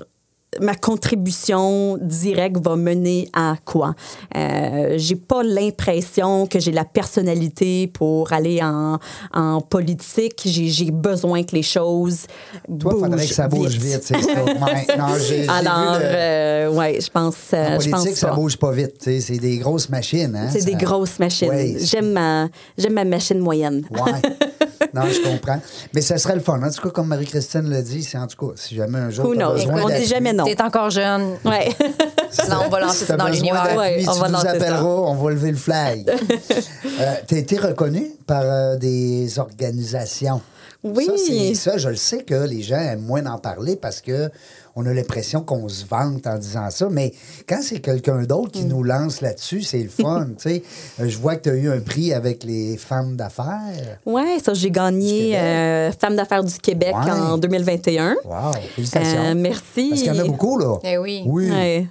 [0.60, 3.96] ma contribution directe va mener à quoi?
[4.36, 9.00] Euh, j'ai pas l'impression que j'ai la personnalité pour aller en,
[9.34, 10.42] en politique.
[10.46, 12.26] J'ai, besoin que les choses
[12.68, 14.12] Toi, il bougent faudrait que ça bouge vite.
[14.62, 18.18] Ouais, non, j'ai- j'ai Alors, le- euh, ouais, je pense, euh, En je pense politique,
[18.18, 18.96] ça bouge pas vite.
[19.02, 20.36] C'est des grosses machines.
[20.36, 20.50] Hein?
[20.52, 21.50] C'est des grosses machines.
[21.50, 23.84] Ouais, j'aime ma, j'aime ma machine moyenne.
[23.90, 24.22] Ouais.
[24.94, 25.60] Non, je comprends.
[25.94, 26.62] Mais ça serait le fun.
[26.62, 29.26] En tout cas, comme Marie-Christine l'a dit, c'est en tout cas, si jamais un jour.
[29.26, 29.54] Who t'as knows?
[29.54, 30.46] besoin On dit jamais non.
[30.46, 31.38] T'es encore jeune.
[31.46, 31.70] Ouais.
[32.48, 33.76] Là, on va lancer ça dans l'univers.
[33.78, 34.52] Ouais, on tu va nous lancer ça.
[34.54, 36.10] appelleras, on va lever le flag.
[36.10, 40.42] euh, T'as été reconnu par euh, des organisations.
[40.84, 41.08] Oui.
[41.56, 44.30] Ça, ça, je le sais que les gens aiment moins en parler parce que
[44.76, 46.88] on a l'impression qu'on se vante en disant ça.
[46.90, 47.14] Mais
[47.48, 48.52] quand c'est quelqu'un d'autre Mm.
[48.52, 50.28] qui nous lance là-dessus, c'est le fun.
[50.38, 50.64] tu sais.
[51.00, 54.00] Euh, je vois que tu as eu un prix avec les femmes d'affaires.
[54.06, 57.12] Ouais, ça, j'ai gagné euh, Femme d'affaires du Québec Ouais.
[57.12, 58.16] en 2021.
[58.26, 59.22] Wow, félicitations.
[59.22, 59.90] Euh, merci.
[59.90, 60.78] Parce qu'il y en a beaucoup, là.
[60.84, 61.24] Eh oui.
[61.26, 61.50] Oui.
[61.52, 61.88] Ouais.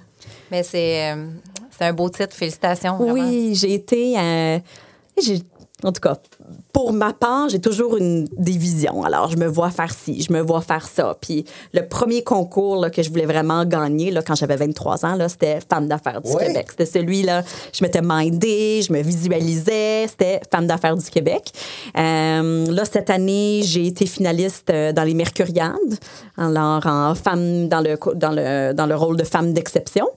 [0.51, 1.27] Mais c'est euh,
[1.77, 2.35] c'est un beau titre.
[2.35, 2.97] Félicitations.
[2.97, 3.13] vraiment.
[3.13, 4.17] Oui, j'ai été.
[4.19, 4.59] euh,
[5.21, 5.41] j'ai-
[5.83, 6.17] en tout cas,
[6.73, 9.03] pour ma part, j'ai toujours une des visions.
[9.03, 11.17] Alors, je me vois faire ci, je me vois faire ça.
[11.19, 15.17] Puis le premier concours là, que je voulais vraiment gagner là, quand j'avais 23 ans,
[15.27, 16.47] c'était Femme d'affaires du Ouais.
[16.47, 16.67] Québec.
[16.69, 21.51] C'était celui-là, je m'étais mindée, je me visualisais, c'était Femme d'affaires du Québec.
[21.97, 25.75] Euh, là, cette année, j'ai été finaliste euh, dans les Mercuriades,
[26.37, 30.07] alors en femme dans le, dans le, dans le rôle de femme d'exception.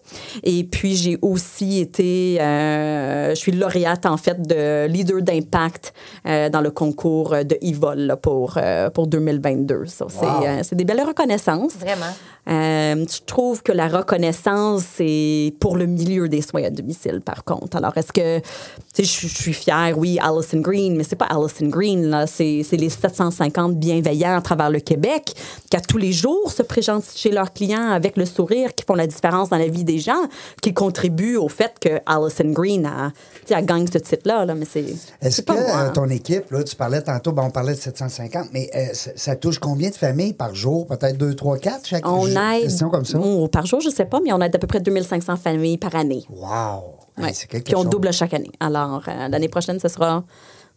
[0.42, 5.92] Et puis, j'ai aussi été, euh, je suis lauréate en fait de leader d'impact
[6.26, 9.84] euh, dans le concours de IVOL là, pour, euh, pour 2022.
[9.86, 10.44] Ça, c'est, Wow.
[10.44, 11.74] euh, c'est des belles reconnaissances.
[11.76, 12.12] Vraiment.
[12.48, 17.42] Euh, je trouve que la reconnaissance, c'est pour le milieu des soins à domicile, par
[17.44, 17.76] contre.
[17.76, 18.44] Alors, est-ce que, tu
[18.92, 22.26] sais, je je suis fière, oui, Alison Green, mais c'est pas Alison Green, là.
[22.26, 25.34] C'est c'est les 750 bienveillants à travers le Québec
[25.70, 28.94] qui, à tous les jours, se présentent chez leurs clients avec le sourire, qui font
[28.94, 30.22] la différence dans la vie des gens,
[30.62, 33.10] qui contribuent au fait que Alison Green a,
[33.46, 34.54] tu sais, elle gagne ce titre-là, là.
[34.54, 34.84] Mais c'est.
[35.22, 35.62] Est-ce c'est que moi.
[35.78, 39.10] euh, ton équipe, là, tu parlais tantôt, ben, on parlait de 750, mais euh, ça,
[39.16, 40.86] ça touche combien de familles par jour?
[40.86, 42.90] Peut-être 2, 3, 4 chaque On ju- aide.
[42.90, 43.18] comme ça?
[43.18, 45.94] Oh, par jour, je sais pas, mais on aide à peu près 2500 familles par
[45.94, 46.24] année.
[46.28, 46.96] Wow!
[47.18, 47.32] Ouais.
[47.48, 47.90] Puis on chose.
[47.90, 48.50] double chaque année.
[48.60, 50.24] Alors, euh, l'année prochaine, ce sera,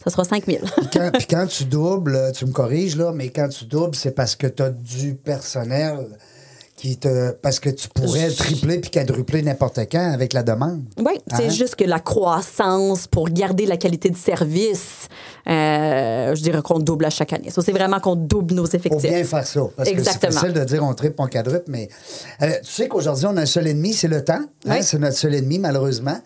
[0.04, 0.60] ce sera 5 000.
[0.66, 4.12] Puis quand, puis quand tu doubles, tu me corriges, là, mais quand tu doubles, c'est
[4.12, 6.08] parce que tu as du personnel
[6.78, 7.32] qui te.
[7.32, 10.84] Parce que tu pourrais tripler puis quadrupler n'importe quand avec la demande.
[11.00, 11.50] Oui, c'est Hein?
[11.50, 15.08] juste que la croissance pour garder la qualité de service,
[15.50, 17.50] euh, je dirais qu'on double à chaque année.
[17.50, 19.10] Ça, c'est vraiment qu'on double nos Faut effectifs.
[19.10, 19.62] bien faire ça.
[19.76, 20.32] Parce que c'est Exactement.
[20.34, 21.90] facile de dire on triple, on quadruple, mais
[22.44, 24.34] euh, tu sais qu'aujourd'hui, on a un seul ennemi, c'est le temps.
[24.36, 24.78] hein, Oui.
[24.84, 26.20] C'est notre seul ennemi, malheureusement.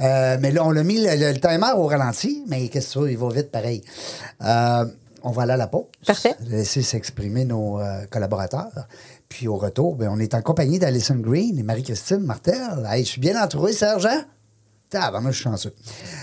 [0.00, 3.04] Euh, mais là, on a mis le, le- le timer au ralenti, mais qu'est-ce que
[3.04, 3.82] ça, il va vite pareil.
[5.24, 5.84] On va aller à la pause.
[6.06, 6.36] Parfait.
[6.48, 8.68] Laisser s'exprimer nos euh, collaborateurs.
[9.28, 12.86] Puis au retour, ben, on est en compagnie d'Alison Green et Marie-Christine Martel.
[12.88, 14.06] Hey, je suis bien entouré, Serge.
[14.06, 14.24] hein?
[14.90, 15.74] Tabarnak, je suis chanceux.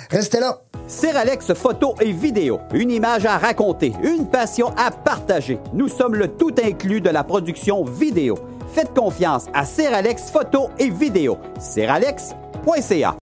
[0.10, 0.62] Restez là.
[0.88, 5.60] Seralex photo et vidéo, une image à raconter, une passion à partager.
[5.74, 8.38] Nous sommes le tout inclus de la production vidéo.
[8.74, 11.38] Faites confiance à Seralex photo et vidéo.
[11.60, 13.16] Seralex.ca.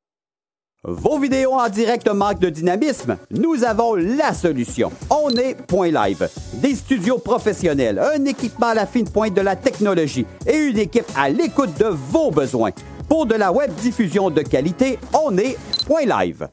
[0.86, 3.16] Vos vidéos en direct manquent de dynamisme?
[3.32, 4.92] Nous avons la solution.
[5.10, 6.28] On est Point Live.
[6.56, 11.06] Des studios professionnels, un équipement à la fine pointe de la technologie et une équipe
[11.16, 12.72] à l'écoute de vos besoins.
[13.08, 16.50] Pour de la web diffusion de qualité, on est Point Live.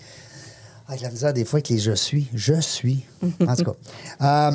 [0.92, 2.28] Avec la misère des fois avec les je suis.
[2.34, 3.06] Je suis.
[3.48, 3.72] En tout cas.
[4.22, 4.52] Euh,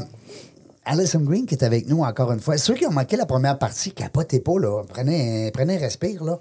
[0.85, 2.57] Alison Green qui est avec nous encore une fois.
[2.59, 4.85] Ceux qui ont manqué la première partie, capotez pas, là.
[4.89, 6.39] Prenez, prenez un respire, là.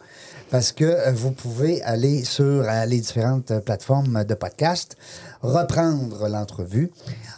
[0.51, 4.95] Parce que euh, vous pouvez aller sur euh, les différentes euh, plateformes de podcast,
[5.45, 6.91] reprendre l'entrevue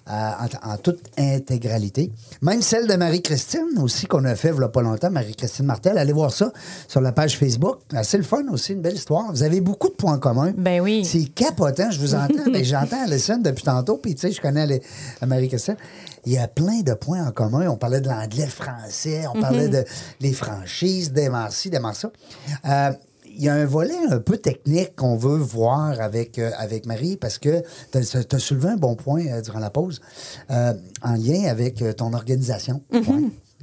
[0.09, 2.11] euh, en, en toute intégralité.
[2.41, 5.97] Même celle de Marie-Christine aussi, qu'on a fait il y a pas longtemps, Marie-Christine Martel.
[5.97, 6.51] Allez voir ça
[6.87, 7.79] sur la page Facebook.
[8.03, 9.31] C'est le fun aussi, une belle histoire.
[9.31, 10.53] Vous avez beaucoup de points communs.
[10.57, 11.03] Ben oui.
[11.05, 14.81] C'est capotant, je vous entends, mais j'entends Alison depuis tantôt, puis tu sais, je connais
[15.25, 15.77] Marie-Christine.
[16.25, 17.67] Il y a plein de points en commun.
[17.69, 19.85] On parlait de l'anglais, le français, on parlait de
[20.19, 22.11] les franchises, d'aimant ci, d'aimant ça.
[22.65, 22.91] Euh,
[23.37, 27.17] il y a un volet un peu technique qu'on veut voir avec, euh, avec Marie
[27.17, 30.01] parce que tu as, soulevé un bon point euh, durant la pause
[30.49, 30.73] euh,
[31.03, 32.81] en lien avec ton organisation.
[32.91, 33.01] Ouais.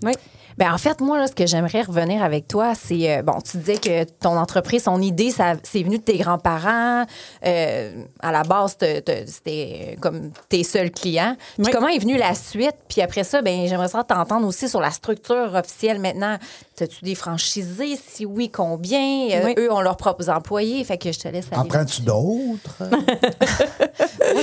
[0.03, 0.13] Oui.
[0.57, 3.57] Ben en fait, moi, là, ce que j'aimerais revenir avec toi, c'est euh, bon, tu
[3.59, 7.05] disais que ton entreprise, son idée, ça, c'est venu de tes grands-parents.
[7.45, 11.37] Euh, à la base, te- te- c'était euh, comme tes seuls clients.
[11.57, 11.73] Puis Oui.
[11.73, 12.77] comment est venue la suite?
[12.89, 16.39] Puis après ça, ben j'aimerais ça t'entendre aussi sur la structure officielle maintenant.
[16.81, 17.97] As-tu des franchisés?
[17.97, 19.29] Si oui, combien?
[19.31, 19.55] Euh, Oui.
[19.59, 20.83] Eux ont leurs propres employés.
[20.85, 21.69] Fait que je te laisse En aller.
[21.69, 22.83] prends-tu d'autres?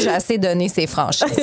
[0.01, 1.27] J'ai assez donné ces franchises.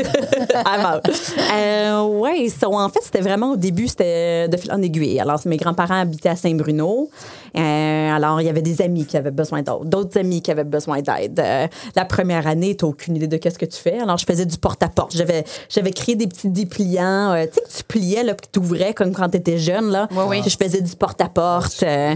[0.64, 1.12] Ah, bon.
[1.52, 5.20] Euh, ouais, so, en fait, c'était vraiment au début, c'était de fil en aiguille.
[5.20, 7.10] Alors, mes grands-parents habitaient à Saint-Bruno.
[7.56, 10.64] Euh, alors, il y avait des amis qui avaient besoin d'aide, d'autres amis qui avaient
[10.64, 11.40] besoin d'aide.
[11.40, 11.66] Euh,
[11.96, 13.98] la première année, tu n'as aucune idée de qu'est-ce que tu fais.
[14.00, 15.14] Alors, je faisais du porte-à-porte.
[15.16, 18.58] J'avais, j'avais créé des petits dépliants, euh, tu sais, que tu pliais, là, puis tu
[18.58, 19.90] ouvrais comme quand tu étais jeune.
[19.90, 20.08] Là.
[20.10, 20.42] Oui, oui.
[20.46, 21.82] Je faisais du porte-à-porte.
[21.82, 22.14] euh,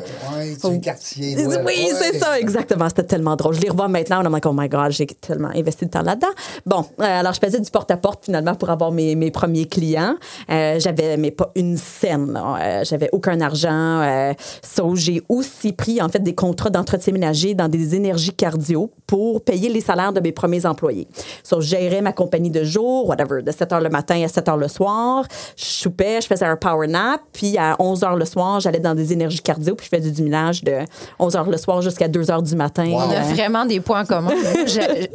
[0.64, 1.36] Oui, quartier.
[1.36, 1.88] ouais, oui, ouais.
[1.98, 2.88] c'est ça, exactement.
[2.88, 3.54] C'était tellement drôle.
[3.54, 6.02] Je les revois maintenant, on est like, oh my God, j'ai tellement investi de temps
[6.02, 6.28] là-dedans.
[6.66, 10.14] Bon, euh, alors je faisais du porte-à-porte finalement pour avoir mes, mes premiers clients.
[10.50, 12.38] Euh, j'avais, mais pas une scène.
[12.60, 14.00] Euh, j'avais aucun argent.
[14.02, 18.90] Euh, so, j'ai aussi pris en fait des contrats d'entretien ménager dans des énergies cardio
[19.06, 21.06] pour payer les salaires de mes premiers employés.
[21.42, 24.46] So, je gérais ma compagnie de jour, whatever, de 7 h le matin à 7
[24.46, 25.24] h le soir.
[25.56, 28.94] Je soupais, je faisais un power nap, puis à 11 h le soir, j'allais dans
[28.94, 30.72] des énergies cardio, puis je faisais du minage de
[31.18, 32.86] 11 h le soir jusqu'à 2 h du matin.
[32.86, 32.96] Wow.
[33.06, 34.32] On a Euh, vraiment des points communs.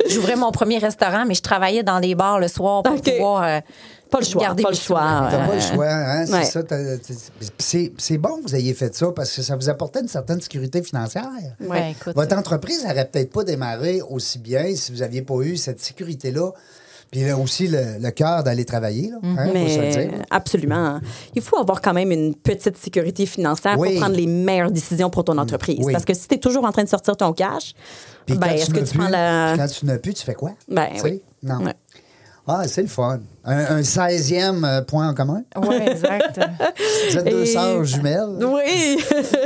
[0.09, 0.96] J'ouvrais mon premier restaurant,
[1.27, 3.43] mais je travaillais dans les bars le soir pour pouvoir.
[3.43, 3.59] euh,
[4.09, 5.27] Pas le choix, garder pas le choix.
[5.29, 6.25] T'as pas le choix, hein?
[6.25, 6.45] C'est ouais.
[6.45, 6.61] ça.
[7.57, 10.39] C'est c'est bon que vous ayez fait ça parce que ça vous apportait une certaine
[10.41, 11.27] sécurité financière.
[11.59, 15.79] écoute, Votre entreprise n'aurait peut-être pas démarré aussi bien si vous n'aviez pas eu cette
[15.81, 16.51] sécurité-là.
[17.11, 19.17] Puis là aussi le, le cœur d'aller travailler, là.
[19.23, 20.11] hein, faut se le Mais dire.
[20.29, 20.99] absolument.
[21.35, 23.91] Il faut avoir quand même une petite sécurité financière Oui.
[23.93, 25.79] pour prendre les meilleures décisions pour ton entreprise.
[25.83, 25.93] Oui.
[25.93, 27.73] Parce que si tu es toujours en train de sortir ton cash,
[28.27, 29.53] ben, est-ce que tu plus- prends la.
[29.55, 30.51] Quand tu n'as plus, tu fais quoi?
[30.67, 31.21] Ben oui.
[31.43, 31.63] Non.
[31.63, 31.73] Ouais.
[32.49, 33.19] Ah, c'est le fun.
[33.43, 35.43] Un, un 16e euh, point en commun?
[35.57, 36.39] Oui, exact.
[37.09, 38.37] Vous êtes deux Et- sœurs jumelles?
[38.41, 38.97] Oui!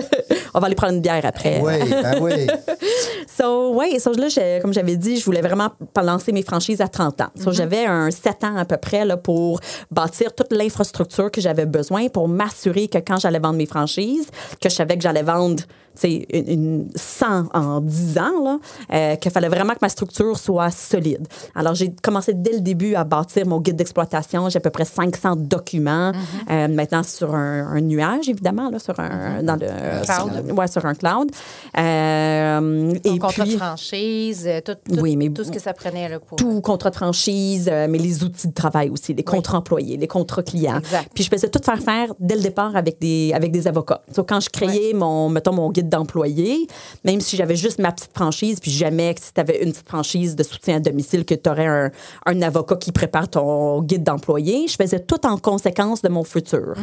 [0.53, 1.59] On va aller prendre une bière après.
[1.63, 2.47] Oui, ben oui.
[3.27, 4.27] So, ouais, so, là,
[4.61, 5.69] comme j'avais dit, je voulais vraiment
[6.01, 7.29] lancer mes franchises à 30 ans.
[7.41, 9.59] So, J'avais un 7 ans à peu près là, pour
[9.89, 14.27] bâtir toute l'infrastructure que j'avais besoin pour m'assurer que quand j'allais vendre mes franchises,
[14.61, 15.63] que je savais que j'allais vendre
[16.03, 18.59] une, une 100 en 10 ans, là,
[18.93, 21.27] euh, qu'il fallait vraiment que ma structure soit solide.
[21.55, 24.49] Alors, j'ai commencé dès le début à bâtir mon guide d'exploitation.
[24.49, 26.11] J'ai à peu près 500 documents,
[26.49, 29.67] euh, maintenant sur un, un nuage, évidemment, là, sur un, dans le,
[30.05, 30.57] Cloud.
[30.57, 31.31] ouais, sur un cloud.
[31.77, 35.73] Euh, et contrat puis, de franchise, euh, tout, tout, Oui, mais- tout ce que ça
[35.73, 36.37] prenait là, pour.
[36.37, 40.07] tout contrat de franchise, euh, mais les outils de travail aussi, les contrats employés, les
[40.07, 40.77] contrats clients.
[40.79, 41.09] Exact.
[41.13, 44.01] Puis je faisais tout faire faire dès le départ avec des, avec des avocats.
[44.15, 46.67] So, quand je créais mon, mettons, mon guide d'employés,
[47.03, 49.87] même si j'avais juste ma petite franchise, puis jamais que si tu avais une petite
[49.87, 51.91] franchise de soutien à domicile, que tu aurais un,
[52.25, 56.73] un avocat qui prépare ton guide d'employés, je faisais tout en conséquence de mon futur.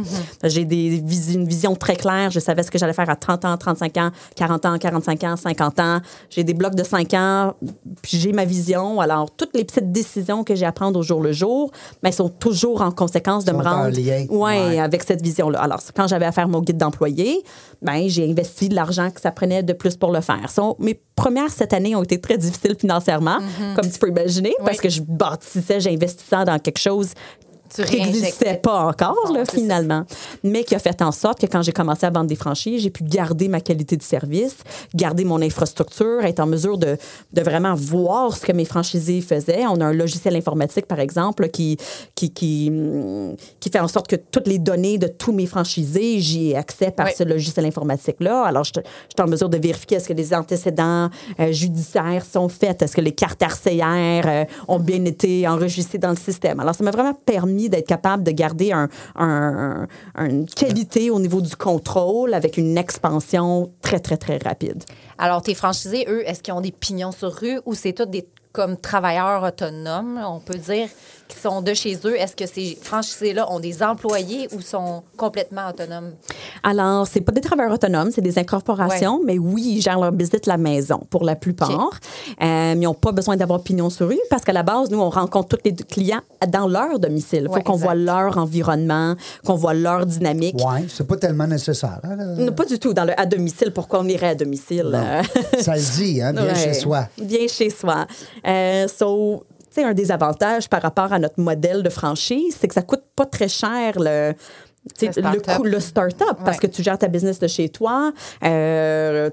[0.45, 2.31] J'ai des vis- une vision très claire.
[2.31, 5.37] Je savais ce que j'allais faire à 30 ans, 35 ans, 40 ans, 45 ans,
[5.37, 5.99] 50 ans.
[6.31, 7.55] J'ai des blocs de 5 ans,
[8.03, 9.01] puis j'ai ma vision.
[9.01, 11.71] Alors, toutes les petites décisions que j'ai à prendre au jour le jour,
[12.03, 14.25] mais sont toujours en conséquence de Sont me en rendre lien.
[14.31, 14.81] Ouais, Ouais.
[14.81, 15.61] avec cette vision-là.
[15.61, 17.43] Alors, quand j'avais à faire mon guide d'employés,
[17.83, 20.51] ben, j'ai investi de l'argent que ça prenait de plus pour le faire.
[20.51, 23.39] So, mes premières cette année ont été très difficiles financièrement,
[23.75, 27.13] comme tu peux imaginer, parce que je bâtissais, j'investissais dans quelque chose
[27.69, 30.05] qui n'existait pas encore, là, finalement.
[30.43, 32.91] Mais qui a fait en sorte que quand j'ai commencé à vendre des franchises, j'ai
[32.91, 34.57] pu garder ma qualité de service,
[34.95, 36.97] garder mon infrastructure, être en mesure de,
[37.33, 39.65] de vraiment voir ce que mes franchisés faisaient.
[39.69, 41.77] On a un logiciel informatique, par exemple, qui,
[42.15, 42.71] qui, qui,
[43.61, 46.91] qui fait en sorte que toutes les données de tous mes franchisés, j'y ai accès
[46.91, 47.13] par Oui.
[47.17, 48.45] ce logiciel informatique-là.
[48.45, 48.83] Alors, je suis
[49.23, 51.09] en mesure de vérifier est-ce que les antécédents
[51.41, 56.11] euh, judiciaires sont faits, est-ce que les cartes RCR euh, ont bien été enregistrées dans
[56.11, 56.61] le système.
[56.61, 61.19] Alors, ça m'a vraiment permis d'être capable de garder un, un- un- une qualité au
[61.19, 64.85] niveau du contrôle avec une expansion très, très, très rapide.
[65.19, 68.27] Alors, tes franchisés, eux, est-ce qu'ils ont des pignons sur rue ou c'est tous des
[68.53, 70.89] comme travailleurs autonomes, on peut dire,
[71.29, 72.17] qui sont de chez eux?
[72.19, 76.13] Est-ce que ces franchisés-là ont des employés ou sont complètement autonomes?
[76.63, 80.43] Alors, c'est pas des travailleurs autonomes, c'est des incorporations, mais oui, ils gèrent leur business
[80.43, 81.71] de la maison pour la plupart.
[81.71, 81.95] OK.
[82.43, 85.01] Euh, mais ils n'ont pas besoin d'avoir pignon sur rue parce qu'à la base, nous,
[85.01, 87.43] on rencontre tous les clients dans leur domicile.
[87.43, 89.15] Il faut Ouais, qu'on voit leur environnement,
[89.45, 90.57] qu'on voit leur dynamique.
[90.59, 92.01] Oui, c'est pas tellement nécessaire.
[92.05, 92.17] hein.
[92.37, 92.93] Non, pas du tout.
[92.95, 94.99] Dans le à domicile, pourquoi on irait à domicile?
[95.61, 96.55] Ça le dit, hein, bien Ouais.
[96.55, 97.09] chez soi.
[97.21, 98.07] Bien chez soi.
[98.47, 99.45] Euh, so,
[99.77, 103.27] un des avantages par rapport à notre modèle de franchise, c'est que ça coûte pas
[103.27, 104.35] très cher le.
[105.01, 105.13] Le
[105.65, 106.39] Le, start-up.
[106.39, 108.13] le parce que tu gères ta business de chez toi.
[108.43, 109.29] Euh,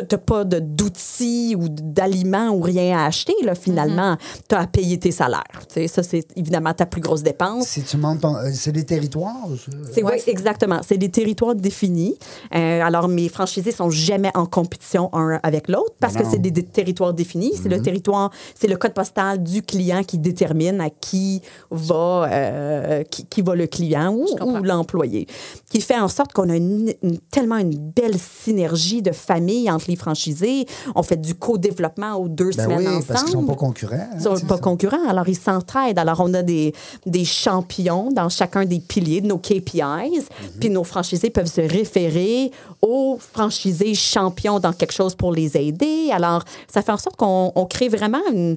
[0.00, 4.16] n'as pas de- d'outils ou d'aliments ou rien à acheter, là, finalement,
[4.48, 5.42] tu as à payer tes salaires.
[5.68, 7.66] Tu sais, ça, c'est évidemment ta plus grosse dépense.
[7.66, 9.34] Si tu euh, C'est des territoires?
[9.92, 10.80] C'est oui, exactement.
[10.86, 12.16] C'est des territoires définis.
[12.54, 16.30] Euh, alors, mes franchisés sont jamais en compétition un avec l'autre parce que non.
[16.30, 17.52] c'est des, des territoires définis.
[17.60, 23.02] C'est le territoire, c'est le code postal du client qui détermine à qui va, euh,
[23.04, 25.26] qui, qui va le client ou, ou l'employé.
[25.70, 29.81] Qui fait en sorte qu'on a une- une- tellement une belle synergie de famille entre
[29.88, 30.66] les franchisés.
[30.94, 33.04] On fait du co-développement aux deux Ben semaines oui, ensemble.
[33.06, 33.94] parce qu'ils sont pas concurrents.
[33.96, 34.60] hein, Ils sont c'est pas ça.
[34.62, 35.98] concurrents, alors ils s'entraident.
[35.98, 36.72] Alors, on a des,
[37.06, 40.26] des champions dans chacun des piliers de nos KPIs, Mhm.
[40.60, 46.10] puis nos franchisés peuvent se référer aux franchisés champions dans quelque chose pour les aider.
[46.12, 48.56] Alors, ça fait en sorte qu'on on crée vraiment une.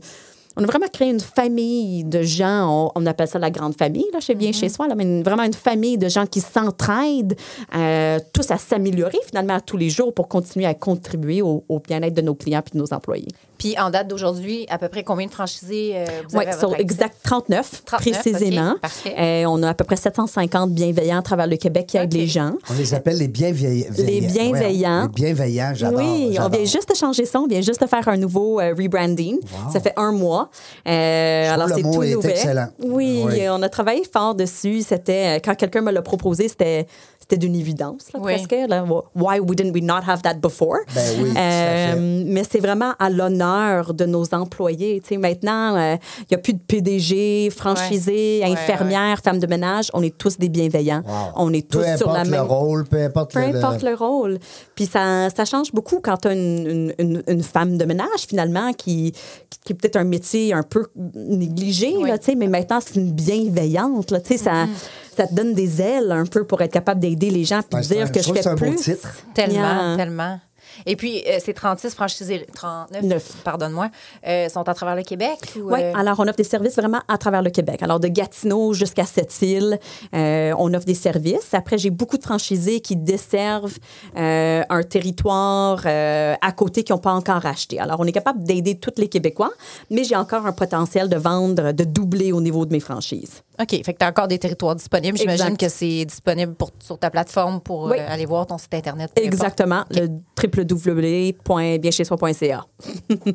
[0.57, 4.05] On a vraiment créé une famille de gens, on, on appelle ça la grande famille,
[4.13, 7.35] là, chez Bien Chez Soi, là, mais une- vraiment une famille de gens qui s'entraident,
[7.75, 11.79] euh, tous à s'améliorer finalement à tous les jours pour continuer à contribuer au, au
[11.79, 13.27] bien-être de nos clients puis de nos employés.
[13.57, 16.59] Puis en date d'aujourd'hui, à peu près combien de franchisés euh, vous Oui, avez à
[16.59, 18.75] sur exact 39, 39, précisément.
[18.81, 19.15] Parfait.
[19.17, 22.27] Euh, on a à peu près 750 bienveillants à travers le Québec qui aident les
[22.27, 22.53] gens.
[22.69, 23.87] On les appelle les bienveillants.
[23.97, 25.03] Les bienveillants.
[25.03, 25.99] Les bienveillants, j'adore.
[25.99, 28.73] oui, on vient juste de changer ça, on vient juste de faire un nouveau euh,
[28.77, 29.39] rebranding.
[29.71, 30.49] Ça fait un mois.
[30.87, 32.27] Euh, alors, le c'est mot tout est nouveau.
[32.27, 32.67] excellent.
[32.83, 33.41] Oui, Oui.
[33.49, 34.81] on a travaillé fort dessus.
[34.81, 36.87] C'était, quand quelqu'un me l'a proposé, c'était,
[37.27, 38.33] c'était d'une évidence, là, Oui.
[38.35, 38.55] presque.
[38.69, 38.85] là.
[39.15, 40.77] Why wouldn't we not have that before?
[40.93, 41.33] Ben oui.
[41.35, 45.01] Euh, mais c'est vraiment à l'honneur de nos employés.
[45.01, 48.51] Tu sais, maintenant, euh, il n'y a plus de PDG, franchisés, Ouais.
[48.51, 49.89] infirmières, femmes de ménage.
[49.95, 51.01] On est tous des bienveillants.
[51.07, 51.13] Wow.
[51.37, 52.41] On est tous peu sur la importe même...
[52.41, 53.47] le rôle, peu importe Peu le.
[53.53, 54.37] le- importe le rôle.
[54.75, 58.25] Puis ça, ça change beaucoup quand tu as une, une- une- une femme de ménage,
[58.29, 59.13] finalement, qui,
[59.49, 60.85] qui, qui est peut-être un métier un peu
[61.15, 62.07] négligé, Oui.
[62.09, 64.11] là, mais maintenant, c'est une bienveillante.
[64.11, 64.65] Là, tu sais, ça,
[65.15, 67.81] ça te donne des ailes un peu pour être capable d'aider les gens puis un-
[67.81, 68.75] dire que je je fais un beau plus.
[68.75, 69.09] titre.
[69.33, 69.95] Tellement, Yeah.
[69.97, 70.39] tellement.
[70.85, 73.31] Et puis, euh, ces 36 franchisés, 39, Neuf.
[73.45, 73.89] pardonne-moi,
[74.27, 75.37] euh, sont à travers le Québec?
[75.55, 77.81] ou, Oui, euh, alors on offre des services vraiment à travers le Québec.
[77.81, 79.79] Alors de Gatineau jusqu'à Sept-Îles,
[80.13, 81.53] euh, on offre des services.
[81.53, 83.77] Après, j'ai beaucoup de franchisés qui desservent
[84.17, 87.79] euh, un territoire euh, à côté qui n'ont pas encore acheté.
[87.79, 89.51] Alors on est capable d'aider tous les Québécois,
[89.89, 93.43] mais j'ai encore un potentiel de vendre, de doubler au niveau de mes franchises.
[93.59, 93.69] OK.
[93.85, 95.17] Fait que tu as encore des territoires disponibles.
[95.17, 97.97] J'imagine que c'est disponible pour, sur ta plateforme pour Oui.
[97.99, 99.11] euh, aller voir ton site Internet.
[99.15, 100.09] Exactement, le
[100.41, 102.65] www.bienchezsoi.ca.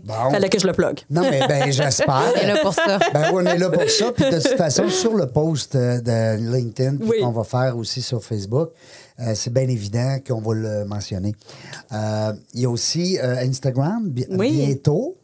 [0.04, 0.30] Bon.
[0.30, 1.00] Fallait que je le plug.
[1.11, 2.22] Non, mais ben, j'espère.
[2.35, 2.98] On est là pour ça.
[3.12, 4.12] Ben on est là pour ça.
[4.12, 7.20] Puis de toute façon, sur le post euh, de LinkedIn Oui.
[7.20, 8.70] qu'on va faire aussi sur Facebook,
[9.20, 11.35] euh, c'est bien évident qu'on va le mentionner.
[11.92, 14.66] Euh, Il y a aussi euh, Instagram, bi- Oui.
[14.66, 15.16] bientôt.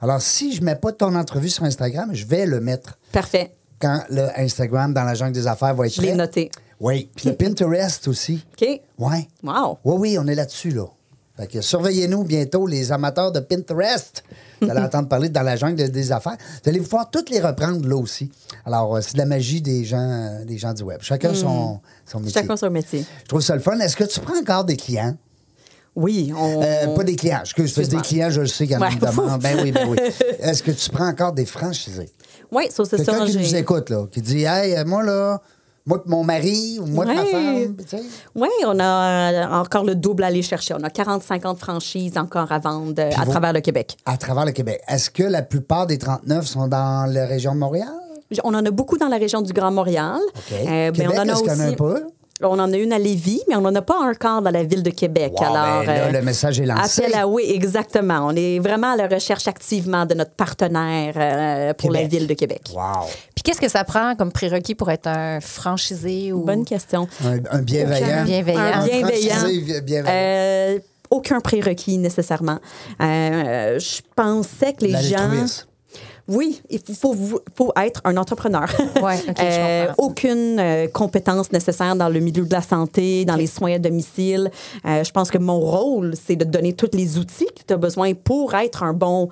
[0.00, 3.54] Alors, si je ne mets pas ton entrevue sur Instagram, je vais le mettre Parfait.
[3.80, 6.16] Quand le Instagram dans la jungle des affaires va être Je l'ai prêt.
[6.16, 6.50] noté.
[6.80, 7.10] Oui.
[7.14, 8.44] Puis le Pinterest aussi.
[8.62, 8.80] OK.
[8.98, 9.28] Oui.
[9.42, 9.78] Wow.
[9.84, 10.86] Oui, oui, on est là-dessus, là.
[11.36, 14.22] Fait que surveillez-nous bientôt, les amateurs de Pinterest.
[14.60, 16.36] Vous allez entendre parler dans la jungle des affaires.
[16.62, 18.30] Vous allez pouvoir toutes les reprendre là aussi.
[18.64, 20.98] Alors, euh, c'est de la magie des gens, euh, des gens du web.
[21.02, 22.40] Chacun son, son métier.
[22.40, 23.04] Chacun son métier.
[23.24, 23.76] Je trouve ça le fun.
[23.80, 25.16] Est-ce que tu prends encore des clients?
[25.96, 26.62] Oui, on...
[26.62, 27.40] Euh, pas des clients.
[27.40, 29.38] Excuse, que des clients, je le sais qu'il y en a Ouais.
[29.40, 29.98] Ben oui, ben oui.
[30.40, 32.10] Est-ce que tu prends encore des franchisés?
[32.54, 33.12] Oui, ça, c'est ça.
[33.12, 35.40] Quelqu'un qui nous écoute, là, qui dit Hey, euh, moi, là,
[35.86, 38.02] moi, de mon mari ou moi, de ma femme, tu sais.
[38.34, 40.74] Oui, on a euh, encore le double à aller chercher.
[40.74, 43.96] On a 40-50 franchises encore à vendre euh, à travers le Québec.
[44.06, 44.80] à travers le Québec.
[44.88, 47.88] Est-ce que la plupart des 39 sont dans la région de Montréal?
[48.42, 50.18] On en a beaucoup dans la région du Grand Montréal.
[50.52, 52.02] Euh, ben, on en a aussi- un peu?
[52.42, 54.82] On en a une à Lévis, mais on n'en a pas encore dans la ville
[54.82, 55.32] de Québec.
[55.38, 57.02] Wow, Alors, ben là, euh, le message est lancé.
[57.04, 58.26] Appel à oui, exactement.
[58.26, 62.34] On est vraiment à la recherche activement de notre partenaire euh, pour la ville de
[62.34, 62.70] Québec.
[62.74, 63.06] Wow.
[63.36, 66.44] Puis qu'est-ce que ça prend comme prérequis pour être un franchisé ou.
[66.44, 67.06] Bonne question.
[67.24, 68.06] Un, un bienveillant.
[68.18, 68.58] Un bienveillant.
[68.60, 69.34] Un bienveillant.
[69.36, 70.14] franchisé vi- bienveillant.
[70.74, 70.78] Euh,
[71.10, 72.58] aucun prérequis nécessairement.
[73.00, 75.30] Euh, je pensais que les gens.
[76.26, 78.68] Oui, il faut, faut, faut être un entrepreneur.
[79.02, 83.74] Ouais, Euh, aucune euh, compétence nécessaire dans le milieu de la santé, dans les soins
[83.74, 84.50] à domicile.
[84.86, 87.74] Euh, je pense que mon rôle, c'est de te donner tous les outils que tu
[87.74, 89.28] as besoin pour être un bon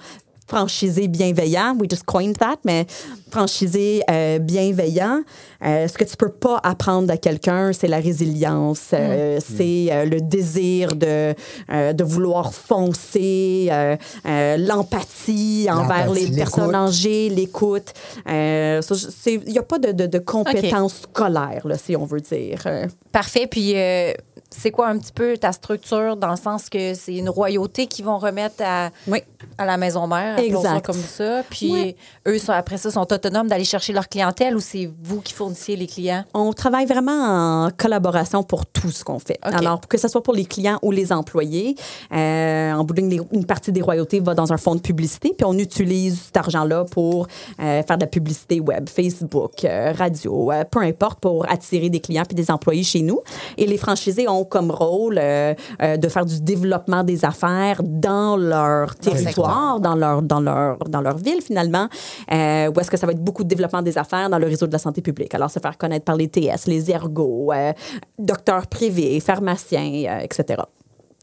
[0.56, 1.74] franchisé bienveillant.
[1.80, 2.86] We just coined that, mais
[3.30, 5.22] franchisé euh, bienveillant.
[5.64, 10.04] Euh, ce que tu peux pas apprendre à quelqu'un, c'est la résilience, euh, c'est euh,
[10.04, 11.34] le désir de,
[11.70, 17.94] euh, de vouloir foncer, euh, euh, l'empathie envers les personnes âgées, l'écoute.
[18.28, 22.20] Euh, c'est- Il n'y a pas de, de, de compétences scolaires, là, si on veut
[22.20, 22.62] dire.
[23.10, 23.46] Parfait.
[23.46, 24.12] Puis, euh,
[24.56, 28.04] c'est quoi un petit peu ta structure dans le sens que c'est une royauté qu'ils
[28.04, 29.22] vont remettre à, Oui.
[29.58, 30.84] à la maison mère, Exact.
[30.84, 31.42] comme ça?
[31.50, 35.32] Puis eux, sont, après ça, sont autonomes d'aller chercher leur clientèle ou c'est vous qui
[35.32, 36.24] fournissiez les clients?
[36.34, 39.38] On travaille vraiment en collaboration pour tout ce qu'on fait.
[39.42, 41.76] Alors, que ce soit pour les clients ou les employés,
[42.12, 45.34] euh, en bout de ligne, une partie des royautés va dans un fonds de publicité,
[45.36, 47.26] puis on utilise cet argent-là pour
[47.60, 52.24] euh, faire de la publicité web, Facebook, euh, radio, peu importe, pour attirer des clients
[52.26, 53.20] puis des employés chez nous.
[53.56, 58.37] Et les franchisés ont comme rôle euh, euh, de faire du développement des affaires dans
[58.37, 61.88] leur territoire, dans leur, dans leur, dans leur ville, finalement,
[62.33, 64.66] euh, où est-ce que ça va être beaucoup de développement des affaires dans le réseau
[64.66, 65.35] de la santé publique.
[65.35, 67.72] Alors, se faire connaître par les TS, les ergots, euh,
[68.18, 70.62] docteurs privés, pharmaciens, euh, etc.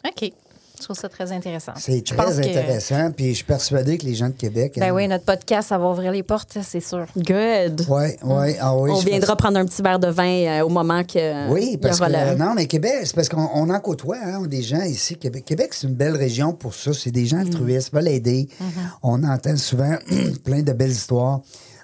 [0.06, 0.32] OK.
[0.80, 1.74] Je trouve ça très intéressant.
[1.76, 3.12] C'est pense très que- intéressant.
[3.12, 4.76] Puis je suis persuadé que les gens de Québec.
[4.78, 7.06] Ben hein, oui, notre podcast, ça va ouvrir les portes, c'est sûr.
[7.18, 7.86] Good.
[7.90, 8.56] Oui, oui.
[8.62, 11.04] Ah oui, On je viendra pense- prendre un petit verre de vin euh, au moment
[11.04, 12.38] que Oui, il y parce aura que.
[12.38, 15.16] Non, mais Québec, c'est parce qu'on on en côtoie, hein, des gens ici.
[15.18, 16.94] Québec, Québec c'est une belle région pour ça.
[16.94, 18.48] C'est des gens altruistes, veulent aider.
[19.04, 19.96] On entend souvent
[20.46, 21.42] plein de belles histoires.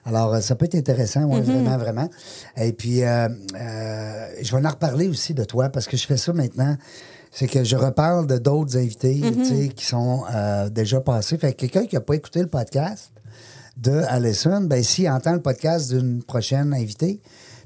[0.07, 2.07] Alors, euh, ça peut être intéressant, oui, vraiment, vraiment.
[2.57, 3.27] Et puis, euh,
[3.59, 6.77] euh, je vais en reparler aussi de toi parce que je fais ça maintenant.
[7.37, 11.37] C'est que je reparle de d'autres invités sais, qui sont euh, déjà passés.
[11.37, 13.11] Fait que quelqu'un qui n'a pas écouté le podcast
[13.75, 17.21] de Allison, ben, s'il entend le podcast d'une prochaine invitée,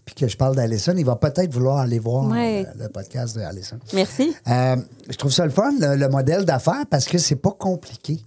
[0.06, 2.66] puis que je parle d'Allison, il va peut-être vouloir aller voir Ouais.
[2.80, 3.78] le podcast de Allison.
[3.94, 4.34] Merci.
[4.48, 4.76] Euh,
[5.08, 8.26] je trouve ça le fun, le, le modèle d'affaires, parce que c'est pas compliqué.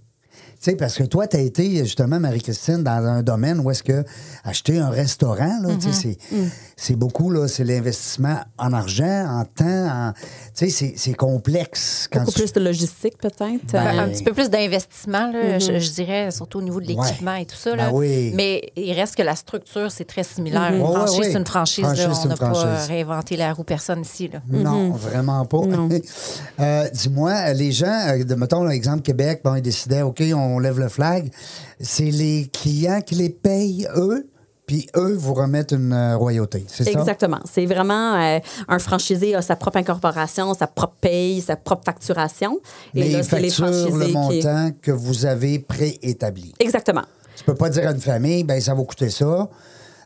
[0.63, 3.83] Tu sais, parce que toi, tu as été, justement, Marie-Christine, dans un domaine où est-ce
[3.83, 4.05] que
[4.45, 6.37] acheter un restaurant, là, tu sais, c'est,
[6.77, 9.65] c'est beaucoup, là, c'est l'investissement en argent, en temps,
[10.09, 10.19] en- tu
[10.53, 12.07] sais, c'est, c'est complexe.
[12.09, 13.73] Quand Beaucoup tu- plus de logistique, peut-être.
[13.73, 16.85] Ben, Euh, Un petit peu plus d'investissement, là, je, je dirais, surtout au niveau de
[16.87, 17.41] l'équipement Ouais.
[17.41, 17.75] et tout ça.
[17.75, 17.89] Là.
[17.89, 18.31] Ben oui.
[18.33, 20.71] Mais il reste que la structure, c'est très similaire.
[20.71, 20.77] Mhm.
[20.77, 21.31] Une ouais, franchise, ouais.
[21.33, 21.83] c'est une franchise.
[21.83, 22.13] Franchise, là.
[22.13, 24.29] c'est on n'a pas réinventé la roue personne ici.
[24.31, 24.39] Là.
[24.49, 25.57] Non, vraiment pas.
[26.59, 30.79] Euh, Dis-moi, les gens, euh, de, mettons l'exemple Québec, bon, ils décidaient, OK, on lève
[30.79, 31.31] le flag.
[31.79, 34.29] C'est les clients qui les payent, eux,
[34.65, 36.65] puis eux vous remettent une euh, royauté.
[36.67, 36.91] C'est ça?
[36.91, 37.39] Exactement.
[37.51, 42.59] C'est vraiment euh, un franchisé a sa propre incorporation, sa propre paye, sa propre facturation.
[42.93, 44.13] Mais là, c'est les le qui.
[44.13, 46.53] montant que vous avez préétabli.
[46.59, 47.03] Exactement.
[47.35, 49.49] Tu peux pas dire à une famille, ben ça va coûter ça.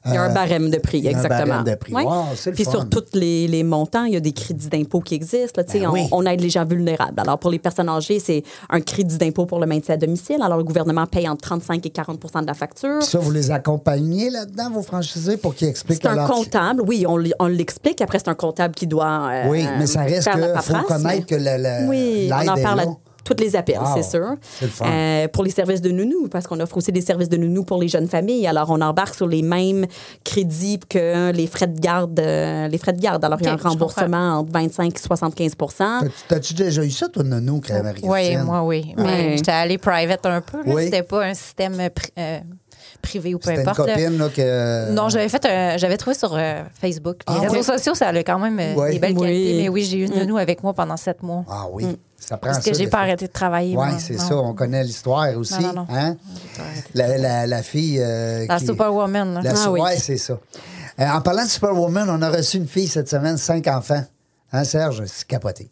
[0.08, 1.46] Il y a un Euh, barème de prix, un exactement.
[1.48, 1.94] barème de prix.
[1.94, 2.04] Ouais.
[2.04, 2.72] Wow, c'est le Puis fun.
[2.72, 5.62] sur tous les, les montants, il y a des crédits d'impôt qui existent.
[5.62, 6.08] là, Ben on, oui.
[6.12, 7.20] on aide les gens vulnérables.
[7.20, 10.38] Alors, pour les personnes âgées, c'est un crédit d'impôt pour le maintien à domicile.
[10.42, 13.00] Alors, le gouvernement paye entre 35 et 40% de la facture.
[13.00, 16.82] Puis ça, vous les accompagnez là-dedans, vos franchisés, pour qu'ils expliquent C'est un leur- comptable,
[16.86, 18.02] oui, on, l'explique.
[18.02, 19.30] Après, c'est un comptable qui doit.
[19.32, 22.56] euh, Oui, mais ça reste qu'il faut connaître mais- que le- Oui, on l'aide en
[22.62, 22.86] parle.
[23.28, 24.36] Toutes les appels, Wow, c'est sûr.
[24.42, 24.86] c'est le fun.
[24.88, 27.80] Euh, pour les services de nounou, parce qu'on offre aussi des services de nounou pour
[27.82, 28.48] les jeunes familles.
[28.48, 29.86] Alors, on embarque sur les mêmes
[30.24, 32.20] crédits que les frais de garde.
[32.20, 33.24] euh, les frais de garde.
[33.26, 37.10] Alors, il y a un remboursement entre 25 et 75 T'as- T'as-tu déjà eu ça,
[37.10, 38.10] toi, Nono, Marie-Christine?
[38.10, 38.94] Oui, moi, oui.
[38.98, 39.34] Mais Ouais.
[39.38, 40.60] J'étais allée private un peu.
[40.66, 40.86] Oui.
[40.86, 42.42] C'était pas un système euh, pri-
[43.02, 43.88] privé ou peu C'était une importe.
[43.88, 43.94] là.
[43.96, 44.92] copine, là, que...
[44.92, 47.18] Non, j'avais fait un- j'avais trouvé sur euh, Facebook.
[47.28, 47.62] Les Ah, réseaux ouais.
[47.64, 48.92] sociaux, ça a quand même euh, Ouais.
[48.94, 49.22] des belles Oui.
[49.28, 49.62] qualités.
[49.62, 51.46] Mais oui, j'ai eu une nounou avec moi pendant sept mois.
[51.50, 51.86] Ah oui,
[52.28, 53.76] ça prend Parce que j'ai pas arrêté de travailler.
[53.78, 54.36] Oui, c'est ça.
[54.36, 55.54] On connaît l'histoire aussi.
[55.62, 55.88] Non, non, non.
[55.90, 56.16] Hein?
[56.94, 58.00] La, la, la fille.
[58.02, 59.42] euh, La qui- Superwoman.
[59.44, 59.80] La Ah oui.
[59.82, 60.38] Ouais, c'est ça.
[61.00, 64.04] Euh, en parlant de Superwoman, on a reçu une fille cette semaine, cinq enfants.
[64.54, 65.04] Hein, Serge?
[65.08, 65.68] C'est capoté.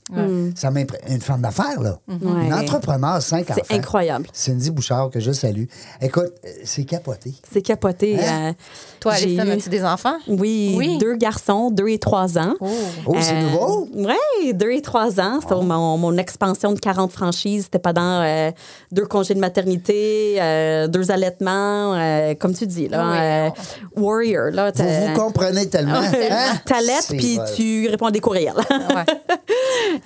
[0.56, 1.98] Ça m'impré- Une femme d'affaires, là.
[2.10, 2.46] Ouais.
[2.46, 3.62] Une entrepreneur, cinq enfants.
[3.70, 4.28] C'est incroyable.
[4.34, 5.64] Cindy Bouchard, que je salue.
[6.02, 7.34] Écoute, euh, c'est capoté.
[7.52, 8.20] C'est capoté.
[8.20, 8.50] Hein?
[8.50, 8.54] euh,
[9.00, 10.18] Toi, eu- as-tu des enfants?
[10.28, 10.98] Oui, Oui.
[10.98, 12.54] deux garçons, deux et trois ans.
[12.60, 12.68] Oh.
[13.06, 13.88] Oh, c'est nouveau?
[13.94, 15.40] Oui, deux et trois ans.
[15.42, 17.64] C'était mon, mon expansion de 40 franchises.
[17.66, 18.52] C'était pendant euh,
[18.92, 23.18] deux congés de maternité, euh, deux allaitements, euh, comme tu dis, là, Oui.
[23.22, 24.52] euh, warrior.
[24.52, 25.94] Là, Vous vous comprenez tellement.
[26.04, 26.54] hein?
[26.66, 28.54] T'allaites, puis tu réponds à des courriels.
[28.70, 29.06] Ouais.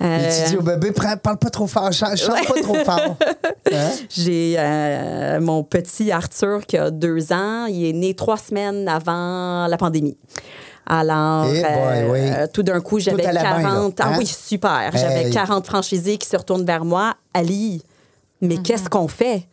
[0.00, 3.16] Et tu dis au bébé, parle pas trop fort, chante, chante pas trop fort.
[3.72, 3.90] Hein?
[4.08, 7.66] J'ai euh, mon petit Arthur qui a deux ans.
[7.66, 10.16] Il est né trois semaines avant la pandémie.
[10.86, 12.18] Alors, Eh boy, euh, oui.
[12.22, 13.98] euh, tout d'un coup, j'avais allait bien, 40.
[13.98, 14.16] là, Ah hein?
[14.18, 14.90] oui, super.
[14.94, 15.30] J'avais Hey.
[15.30, 17.14] 40 franchisés qui se retournent vers moi.
[17.32, 17.80] Ali,
[18.40, 19.46] mais qu'est-ce qu'on fait?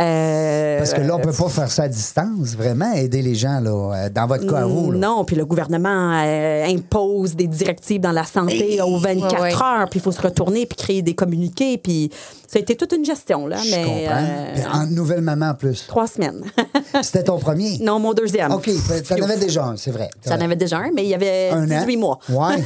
[0.00, 3.60] Euh, Parce que là, on peut pas faire ça à distance, vraiment, aider les gens,
[3.60, 4.92] là, euh, dans votre cas à vous.
[4.92, 4.98] là.
[4.98, 9.52] Non, puis le gouvernement euh, impose des directives dans la santé aux 24 Ouais, ouais.
[9.54, 12.10] heures, puis il faut se retourner, puis créer des communiqués, puis
[12.46, 14.24] ça a été toute une gestion, là, Je mais comprends.
[14.24, 15.86] euh, Puis en nouvelle maman en plus.
[15.86, 16.42] trois semaines.
[17.02, 17.78] C'était ton premier?
[17.80, 18.52] non, mon deuxième.
[18.52, 18.68] OK,
[19.08, 20.08] t'en avais déjà un, c'est vrai.
[20.26, 21.80] J'en avais déjà un, mais il y avait un an?
[21.80, 22.18] 18 mois.
[22.28, 22.56] Ouais.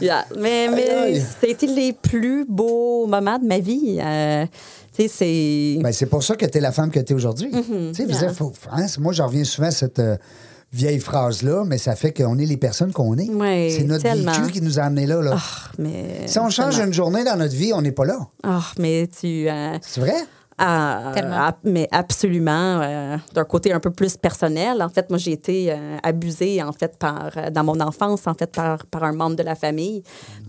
[0.00, 0.24] Yeah.
[0.38, 3.98] Mais, mais c'était les plus beaux moments de ma vie.
[4.30, 4.46] Euh,
[5.08, 5.78] c'est.
[5.82, 7.50] Ben, c'est pour ça que tu es la femme que tu es aujourd'hui.
[8.34, 10.16] Faut- hein, moi, j'en reviens souvent à cette euh,
[10.72, 13.28] vieille phrase-là, mais ça fait qu'on est les personnes qu'on est.
[13.28, 14.32] Oui, c'est notre tellement.
[14.32, 15.20] vécu qui nous a amenés là.
[15.22, 15.36] là.
[15.36, 16.88] Ah, mais, si on change tellement.
[16.88, 18.18] une journée dans notre vie, on n'est pas là.
[18.42, 19.48] Ah, mais tu.
[19.48, 20.14] euh, C'est vrai?
[21.64, 22.80] Mais absolument.
[22.82, 26.72] euh, D'un côté un peu plus personnel, en fait, moi j'ai été euh, abusée en
[26.72, 30.02] fait par euh, dans mon enfance en fait par, par un membre de la famille.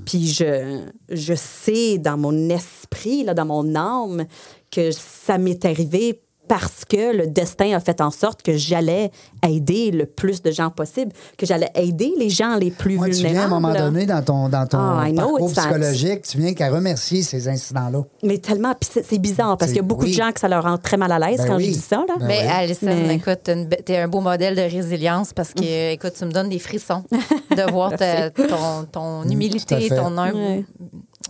[0.06, 4.26] Puis je je sais dans mon esprit là, dans mon âme
[4.72, 6.22] que ça m'est arrivé
[6.52, 9.10] parce que le destin a fait en sorte que j'allais
[9.42, 13.14] aider le plus de gens possible, que j'allais aider les gens les plus Moi, tu
[13.14, 13.36] vulnérables.
[13.38, 16.70] viens à un moment donné dans ton, dans ton Ah, parcours psychologique, tu viens qu'à
[16.70, 18.04] remercier ces incidents-là.
[18.24, 20.12] Mais tellement, puis c'est bizarre parce qu'il y a beaucoup oui.
[20.12, 21.68] de gens que ça leur rend très mal à l'aise Ben quand oui.
[21.68, 22.04] je dis ça.
[22.06, 22.16] Là.
[22.20, 22.48] Ben Mais oui.
[22.52, 23.50] Alison, Mais- écoute,
[23.86, 27.06] t'es un beau modèle de résilience parce que, écoute, tu me donnes des frissons
[27.56, 30.66] de voir ta- ton, ton à humilité, ton humble.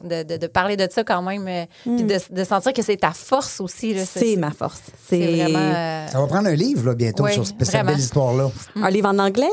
[0.04, 2.98] De, de- de parler de ça quand même, euh, puis de, de sentir que c'est
[2.98, 3.96] ta force aussi.
[4.06, 4.82] C'est ma force.
[5.10, 5.60] C'est vraiment.
[5.60, 7.92] euh, Ça va prendre un livre là, bientôt Oui, sur cette vraiment.
[7.92, 8.50] belle histoire-là.
[8.76, 9.50] Un livre en anglais?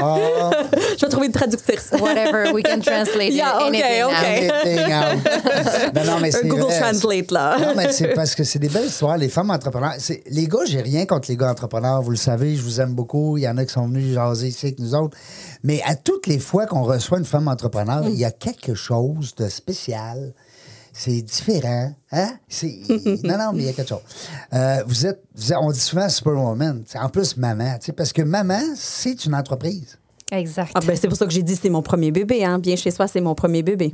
[0.00, 0.16] Ah,
[0.96, 1.90] Je vais trouver une traductrice.
[2.00, 4.08] whatever, we can translate Yeah, anything okay, now.
[4.08, 4.50] okay.
[4.50, 5.94] anything out.
[5.94, 6.80] Non, non, mais Un Google vrai.
[6.80, 7.56] Translate, là.
[7.58, 9.16] Non, mais c'est parce que c'est des belles histoires.
[9.18, 9.94] Les femmes entrepreneurs.
[10.30, 12.02] Les gars, j'ai rien contre les gars entrepreneurs.
[12.02, 13.36] Vous le savez, je vous aime beaucoup.
[13.38, 15.16] Il y en a qui sont venus jaser ici avec nous autres.
[15.64, 19.34] Mais à toutes les fois qu'on reçoit une femme entrepreneur, il y a quelque chose
[19.34, 20.32] de spécial.
[20.92, 21.92] C'est différent.
[22.12, 22.38] Hein?
[22.48, 22.80] C'est...
[23.24, 24.00] Non, non, mais il y a quelque chose.
[24.52, 26.82] Euh, vous, êtes, vous êtes- On dit souvent superwoman.
[26.86, 27.76] C'est En plus, maman.
[27.96, 29.98] Parce que maman, c'est une entreprise.
[30.30, 30.70] Exact.
[30.74, 32.44] Ah ben, c'est pour ça que j'ai dit c'est mon premier bébé.
[32.44, 32.58] Hein.
[32.58, 33.90] Bien chez soi, c'est mon premier bébé.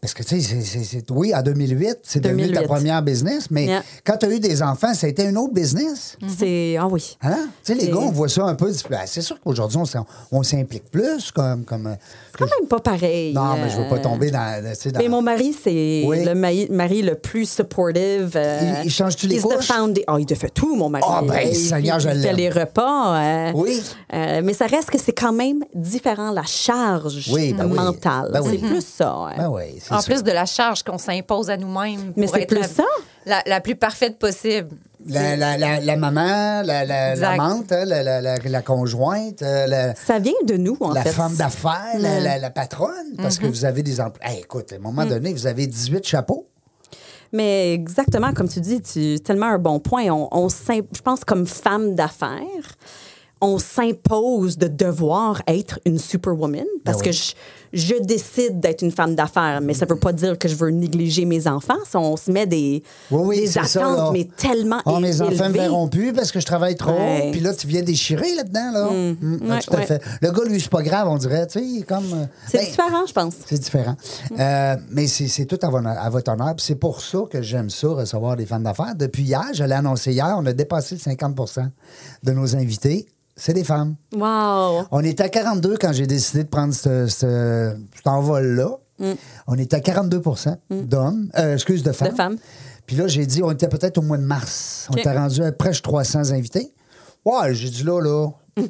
[0.00, 2.66] Parce que, tu sais, c'est- c'est- c'est- oui, en 2008, c'est devenu ta 2008.
[2.66, 3.82] première business, mais Yeah.
[4.04, 6.16] quand tu as eu des enfants, ça a été une autre business.
[6.36, 6.76] C'est.
[6.78, 7.16] Ah oui.
[7.22, 7.48] Hein?
[7.64, 8.70] Tu sais, les C'est- gars, on voit ça un peu.
[8.90, 10.04] ben, C'est sûr qu'aujourd'hui, on
[10.38, 11.64] on s'implique plus comme.
[11.64, 11.94] comme euh,
[12.32, 13.32] C'est quand même pas pareil.
[13.32, 14.62] non, mais je veux pas tomber dans.
[14.62, 16.24] dans- Mais mon mari, c'est Oui.
[16.24, 18.32] le mari, mari le plus supportive.
[18.36, 19.66] euh, Il- il change-tu les couches?
[19.68, 21.04] founda- Ah, il te fait tout, mon mari.
[21.08, 22.36] Ah, ben, Il- Seigneur, je il fait l'aime.
[22.36, 23.16] les repas.
[23.18, 23.80] euh, Oui.
[24.12, 27.76] euh, mais ça reste que c'est quand même différent, la charge Oui, ben oui.
[27.76, 28.30] mentale.
[28.32, 28.58] Ben oui.
[28.60, 29.18] C'est plus ça.
[29.24, 29.36] ouais.
[29.38, 32.12] Ben oui, c'est En plus de la charge qu'on s'impose à nous-mêmes.
[32.16, 32.84] Mais pour c'est être plus la, ça.
[33.26, 34.68] La, la plus parfaite possible.
[35.06, 39.66] La, la, la, la maman, la, la, l'amante, hein, la, la, la, la conjointe, euh,
[39.66, 41.10] la, Ça vient de nous, en la fait.
[41.12, 42.24] femme d'affaires, la, Mm.
[42.24, 43.50] la, la patronne, parce que Mm-hmm.
[43.50, 44.26] vous avez des emplois.
[44.28, 46.46] Hey, écoute, à un moment donné, vous avez 18 chapeaux.
[47.32, 50.06] Mais exactement, comme tu dis, tu tellement un bon point.
[50.08, 52.38] On, on je pense comme femme d'affaires,
[53.40, 57.32] on s'impose de devoir être une superwoman parce Ben que je,
[57.72, 61.24] je décide d'être une femme d'affaires, mais ça veut pas dire que je veux négliger
[61.24, 61.76] mes enfants.
[61.94, 65.52] On se met des, Oui, oui, des attentes, ça, mais tellement Oh, mes enfants ne
[65.52, 66.90] verront plus parce que je travaille trop.
[66.92, 67.30] Ouais.
[67.30, 68.90] Puis là, tu viens déchirer là-dedans, là.
[68.90, 69.86] Mm, Ouais, tout à ouais.
[69.86, 70.02] fait.
[70.20, 71.46] Le gars, lui, c'est pas grave, on dirait.
[71.46, 72.04] Tu sais, comme.
[72.14, 73.34] euh, C'est ben, différent, je pense.
[73.46, 73.96] C'est différent.
[74.38, 76.54] Euh, mais c'est c'est tout à, à votre honneur.
[76.58, 78.94] C'est pour ça que j'aime ça, recevoir des femmes d'affaires.
[78.96, 81.68] Depuis hier, je l'ai annoncé hier, on a dépassé le 50%
[82.24, 83.06] de nos invités.
[83.40, 83.94] C'est des femmes.
[84.14, 84.86] Wow!
[84.90, 88.70] On était à 42 quand j'ai décidé de prendre ce, ce- cet envol-là.
[89.46, 92.10] On était à 42% d'hommes, euh, excuse, de femmes.
[92.10, 92.36] De femmes.
[92.84, 94.88] Puis là, j'ai dit, on était peut-être au mois de mars.
[94.90, 96.72] On était rendu à presque 300 invités.
[97.24, 98.28] Ouais, j'ai dit là, là,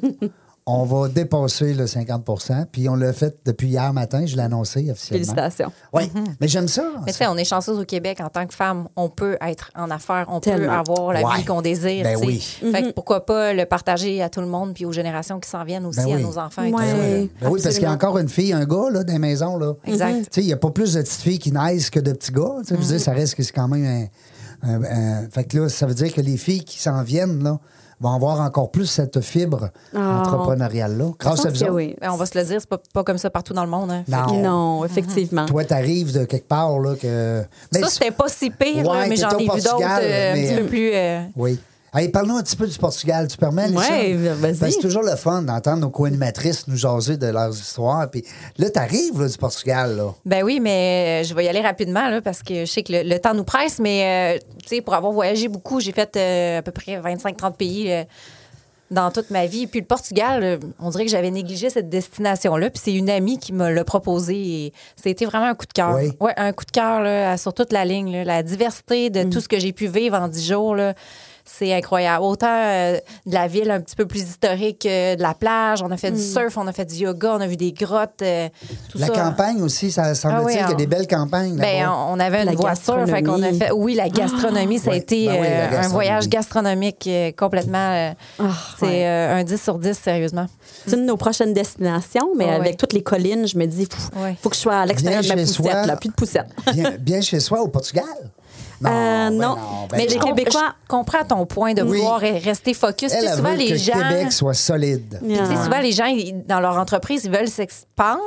[0.71, 4.89] on va dépasser le 50% Puis on l'a fait depuis hier matin, je l'ai annoncé
[4.91, 5.25] officiellement.
[5.25, 5.71] Félicitations.
[5.93, 6.83] Oui, mais j'aime ça.
[7.05, 8.87] Mais tu sais, on est chanceuse au Québec en tant que femme.
[8.95, 11.37] On peut être en affaires, on peut avoir la Ouais.
[11.37, 12.03] vie qu'on désire.
[12.03, 12.61] Ben tu sais.
[12.63, 12.71] oui.
[12.71, 15.63] Fait que pourquoi pas le partager à tout le monde puis aux générations qui s'en
[15.63, 16.85] viennent aussi, Ben à nos enfants et tout Ouais.
[16.85, 16.93] ça.
[16.93, 19.13] Ben oui, ben oui, parce qu'il y a encore une fille, un gars là, dans
[19.13, 19.57] les maisons.
[19.57, 19.73] Là.
[19.85, 20.15] Exact.
[20.15, 22.31] Tu sais, il n'y a pas plus de petites filles qui naissent que de petits
[22.31, 22.55] gars.
[22.67, 24.09] Tu sais, dire, ça reste que c'est quand même
[24.63, 27.43] un, un- un- Fait que là, ça veut dire que les filles qui s'en viennent
[27.43, 27.59] là,
[27.99, 30.21] vont avoir encore plus cette fibre Ah.
[30.21, 31.11] entrepreneuriale-là.
[31.19, 31.73] Grâce à vous autres.
[31.73, 31.95] oui.
[32.01, 33.91] On va se le dire, c'est pas, pas comme ça partout dans le monde.
[33.91, 34.03] hein.
[34.41, 34.85] Non.
[34.85, 35.45] effectivement.
[35.45, 37.43] Toi, t'arrives de quelque part là, que.
[37.73, 40.55] Mais Ça, c'était pas si pire, là, mais j'en ai vu d'autres euh, un petit
[40.61, 40.91] peu plus.
[40.93, 41.59] euh, Oui.
[41.91, 43.69] Allez, parle-nous un petit peu du Portugal, tu permets?
[43.69, 44.53] Ouais, vas-y.
[44.53, 48.09] Ben, c'est toujours le fun d'entendre nos co-animatrices nous jaser de leurs histoires.
[48.11, 48.23] Puis
[48.59, 50.13] là, t'arrives du Portugal, là.
[50.25, 52.93] Ben oui, mais euh, je vais y aller rapidement là, parce que je sais que
[52.93, 56.15] le, le temps nous presse, mais euh, tu sais, pour avoir voyagé beaucoup, j'ai fait
[56.15, 58.03] euh, à peu près 25-30 pays euh,
[58.91, 59.65] dans toute ma vie.
[59.65, 62.69] Puis le Portugal, on dirait que j'avais négligé cette destination-là.
[62.69, 65.95] Puis c'est une amie qui me l'a proposé et c'était vraiment un coup de cœur.
[65.95, 66.11] Oui.
[66.19, 68.11] Ouais, un coup de cœur sur toute la ligne.
[68.11, 68.23] là.
[68.23, 70.75] La diversité de tout ce que j'ai pu vivre en 10 jours.
[70.75, 70.93] là,
[71.51, 72.23] c'est incroyable.
[72.23, 75.81] Autant euh, de la ville un petit peu plus historique que de la plage.
[75.81, 78.21] On a fait du surf, on a fait du yoga, on a vu des grottes,
[78.21, 78.47] euh,
[78.89, 79.13] tout La ça.
[79.13, 81.55] campagne aussi, ça semble-t-il Ah oui, qu'il y a on- des belles campagnes.
[81.57, 83.71] Ben, on avait une La voiture, fait qu'on a fait.
[83.71, 88.13] Oui, la gastronomie, ça a été Ben oui, euh, un voyage gastronomique complètement.
[88.39, 88.43] Ah,
[88.79, 89.05] c'est ouais.
[89.05, 90.45] un 10 sur 10, sérieusement.
[90.85, 92.75] C'est une de nos prochaines destinations, mais avec ouais.
[92.75, 93.87] toutes les collines, je me dis,
[94.29, 96.47] il faut que je sois à l'extérieur de ma poussette, là, plus de poussette.
[96.73, 98.05] bien, bien chez soi au Portugal.
[98.81, 99.55] Non, Euh, ben non.
[99.55, 100.09] ben Mais non.
[100.09, 101.97] je, les Québécois- je comprends ton point de Oui.
[101.97, 103.11] vouloir rester focus.
[103.11, 103.93] Elle, Tu sais, elle souvent, veut les que gens.
[103.93, 105.19] Québec soit solide.
[105.21, 108.19] Puis, tu sais, souvent, les gens, ils- dans leur entreprise, ils veulent s'expandre.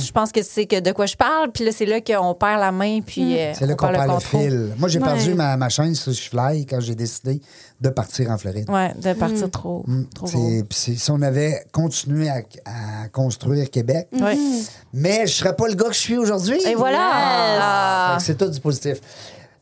[0.00, 1.50] Je pense que c'est que de quoi je parle.
[1.52, 3.00] Puis là, c'est là qu'on perd la main.
[3.04, 4.72] Puis euh, C'est là on qu'on perd le fil.
[4.78, 5.04] Moi, j'ai Ouais.
[5.04, 7.40] perdu ma, ma chaîne sur Fly quand j'ai décidé
[7.80, 8.70] de partir en Floride.
[8.70, 9.84] Ouais, de partir trop,
[10.14, 14.08] trop puis c'est- si on avait continué à, à construire Québec,
[14.92, 16.58] mais je serais pas le gars que je suis aujourd'hui.
[16.66, 16.98] Et voilà!
[17.60, 18.16] Ah.
[18.20, 18.98] C'est tout du positif.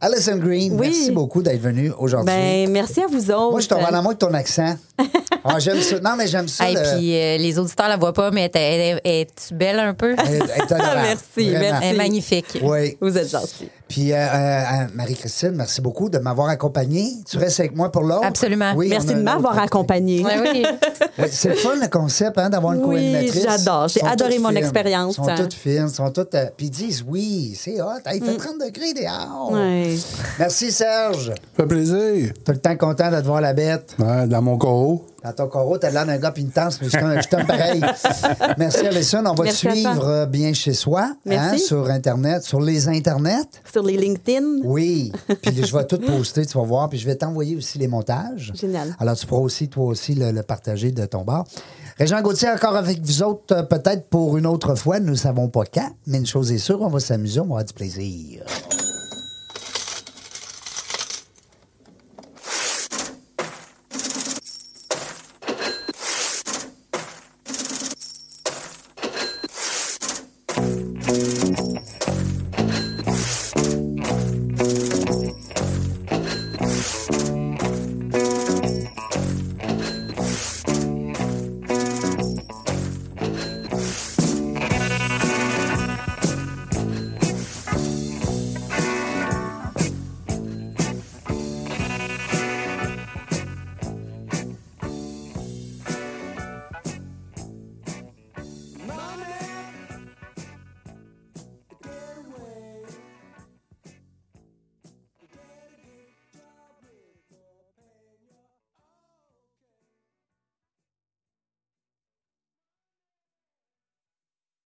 [0.05, 0.89] Alison Green, Oui.
[0.91, 2.27] merci beaucoup d'être venue aujourd'hui.
[2.35, 3.51] Ben, merci à vous autres.
[3.53, 4.77] Moi, je tombe en amour de ton accent.
[5.47, 6.01] Ah, j'aime ça.
[6.01, 6.71] Non, mais j'aime ça.
[6.71, 10.15] Et le- puis, euh, les auditeurs la voient pas, mais elle est belle un peu?
[10.17, 11.01] Elle- elle est adorable.
[11.03, 11.61] Merci, Vraiment.
[11.61, 11.87] merci.
[11.87, 12.59] Elle est magnifique.
[12.63, 12.97] Oui.
[12.99, 13.69] Vous êtes gentils.
[13.89, 17.13] Puis, euh, euh, Marie-Christine, merci beaucoup de m'avoir accompagné.
[17.29, 18.25] Tu restes avec moi pour l'autre?
[18.25, 18.73] Absolument.
[18.75, 20.25] Oui, Merci a de m'avoir accompagné.
[20.25, 20.65] Ouais, oui.
[21.19, 23.43] Ouais, C'est le fun, le concept, hein, d'avoir une Oui, co-animatrice.
[23.45, 23.87] j'adore.
[23.89, 25.15] J'ai adoré mon expérience.
[25.15, 26.35] sont toutes fines, sont toutes...
[26.35, 27.87] euh, puis ils disent, oui, c'est hot.
[28.13, 29.53] Il fait 30 degrés dehors.
[29.53, 29.97] Ouais.
[30.41, 31.27] Merci, Serge.
[31.29, 32.33] Ça fait plaisir.
[32.45, 33.95] Tout le temps content de te voir la bête.
[34.01, 35.05] Ouais, dans mon coraux.
[35.25, 37.81] Dans ton coraux, t'as l'air d'un gars puis une tasse, mais je t'aime- pareil.
[38.59, 39.23] Merci, Alison.
[39.27, 41.61] On va Merci te suivre euh, bien chez soi, hein, Merci.
[41.61, 43.49] sur Internet, sur les Internets.
[43.73, 44.61] Sur les LinkedIn.
[44.65, 45.13] Oui.
[45.43, 46.91] Puis je vais tout poster, tu vas voir.
[46.91, 48.53] Puis je vais t'envoyer aussi les montages.
[48.55, 48.95] Génial.
[49.01, 51.45] Alors, tu pourras aussi, toi aussi, le, le partager de ton bar.
[51.99, 55.01] Régent Gauthier, encore avec vous autres, euh, peut-être pour une autre fois.
[55.01, 57.49] Nous ne savons pas quand, mais une chose est sûre, on va s'amuser, on va
[57.51, 58.43] avoir du plaisir.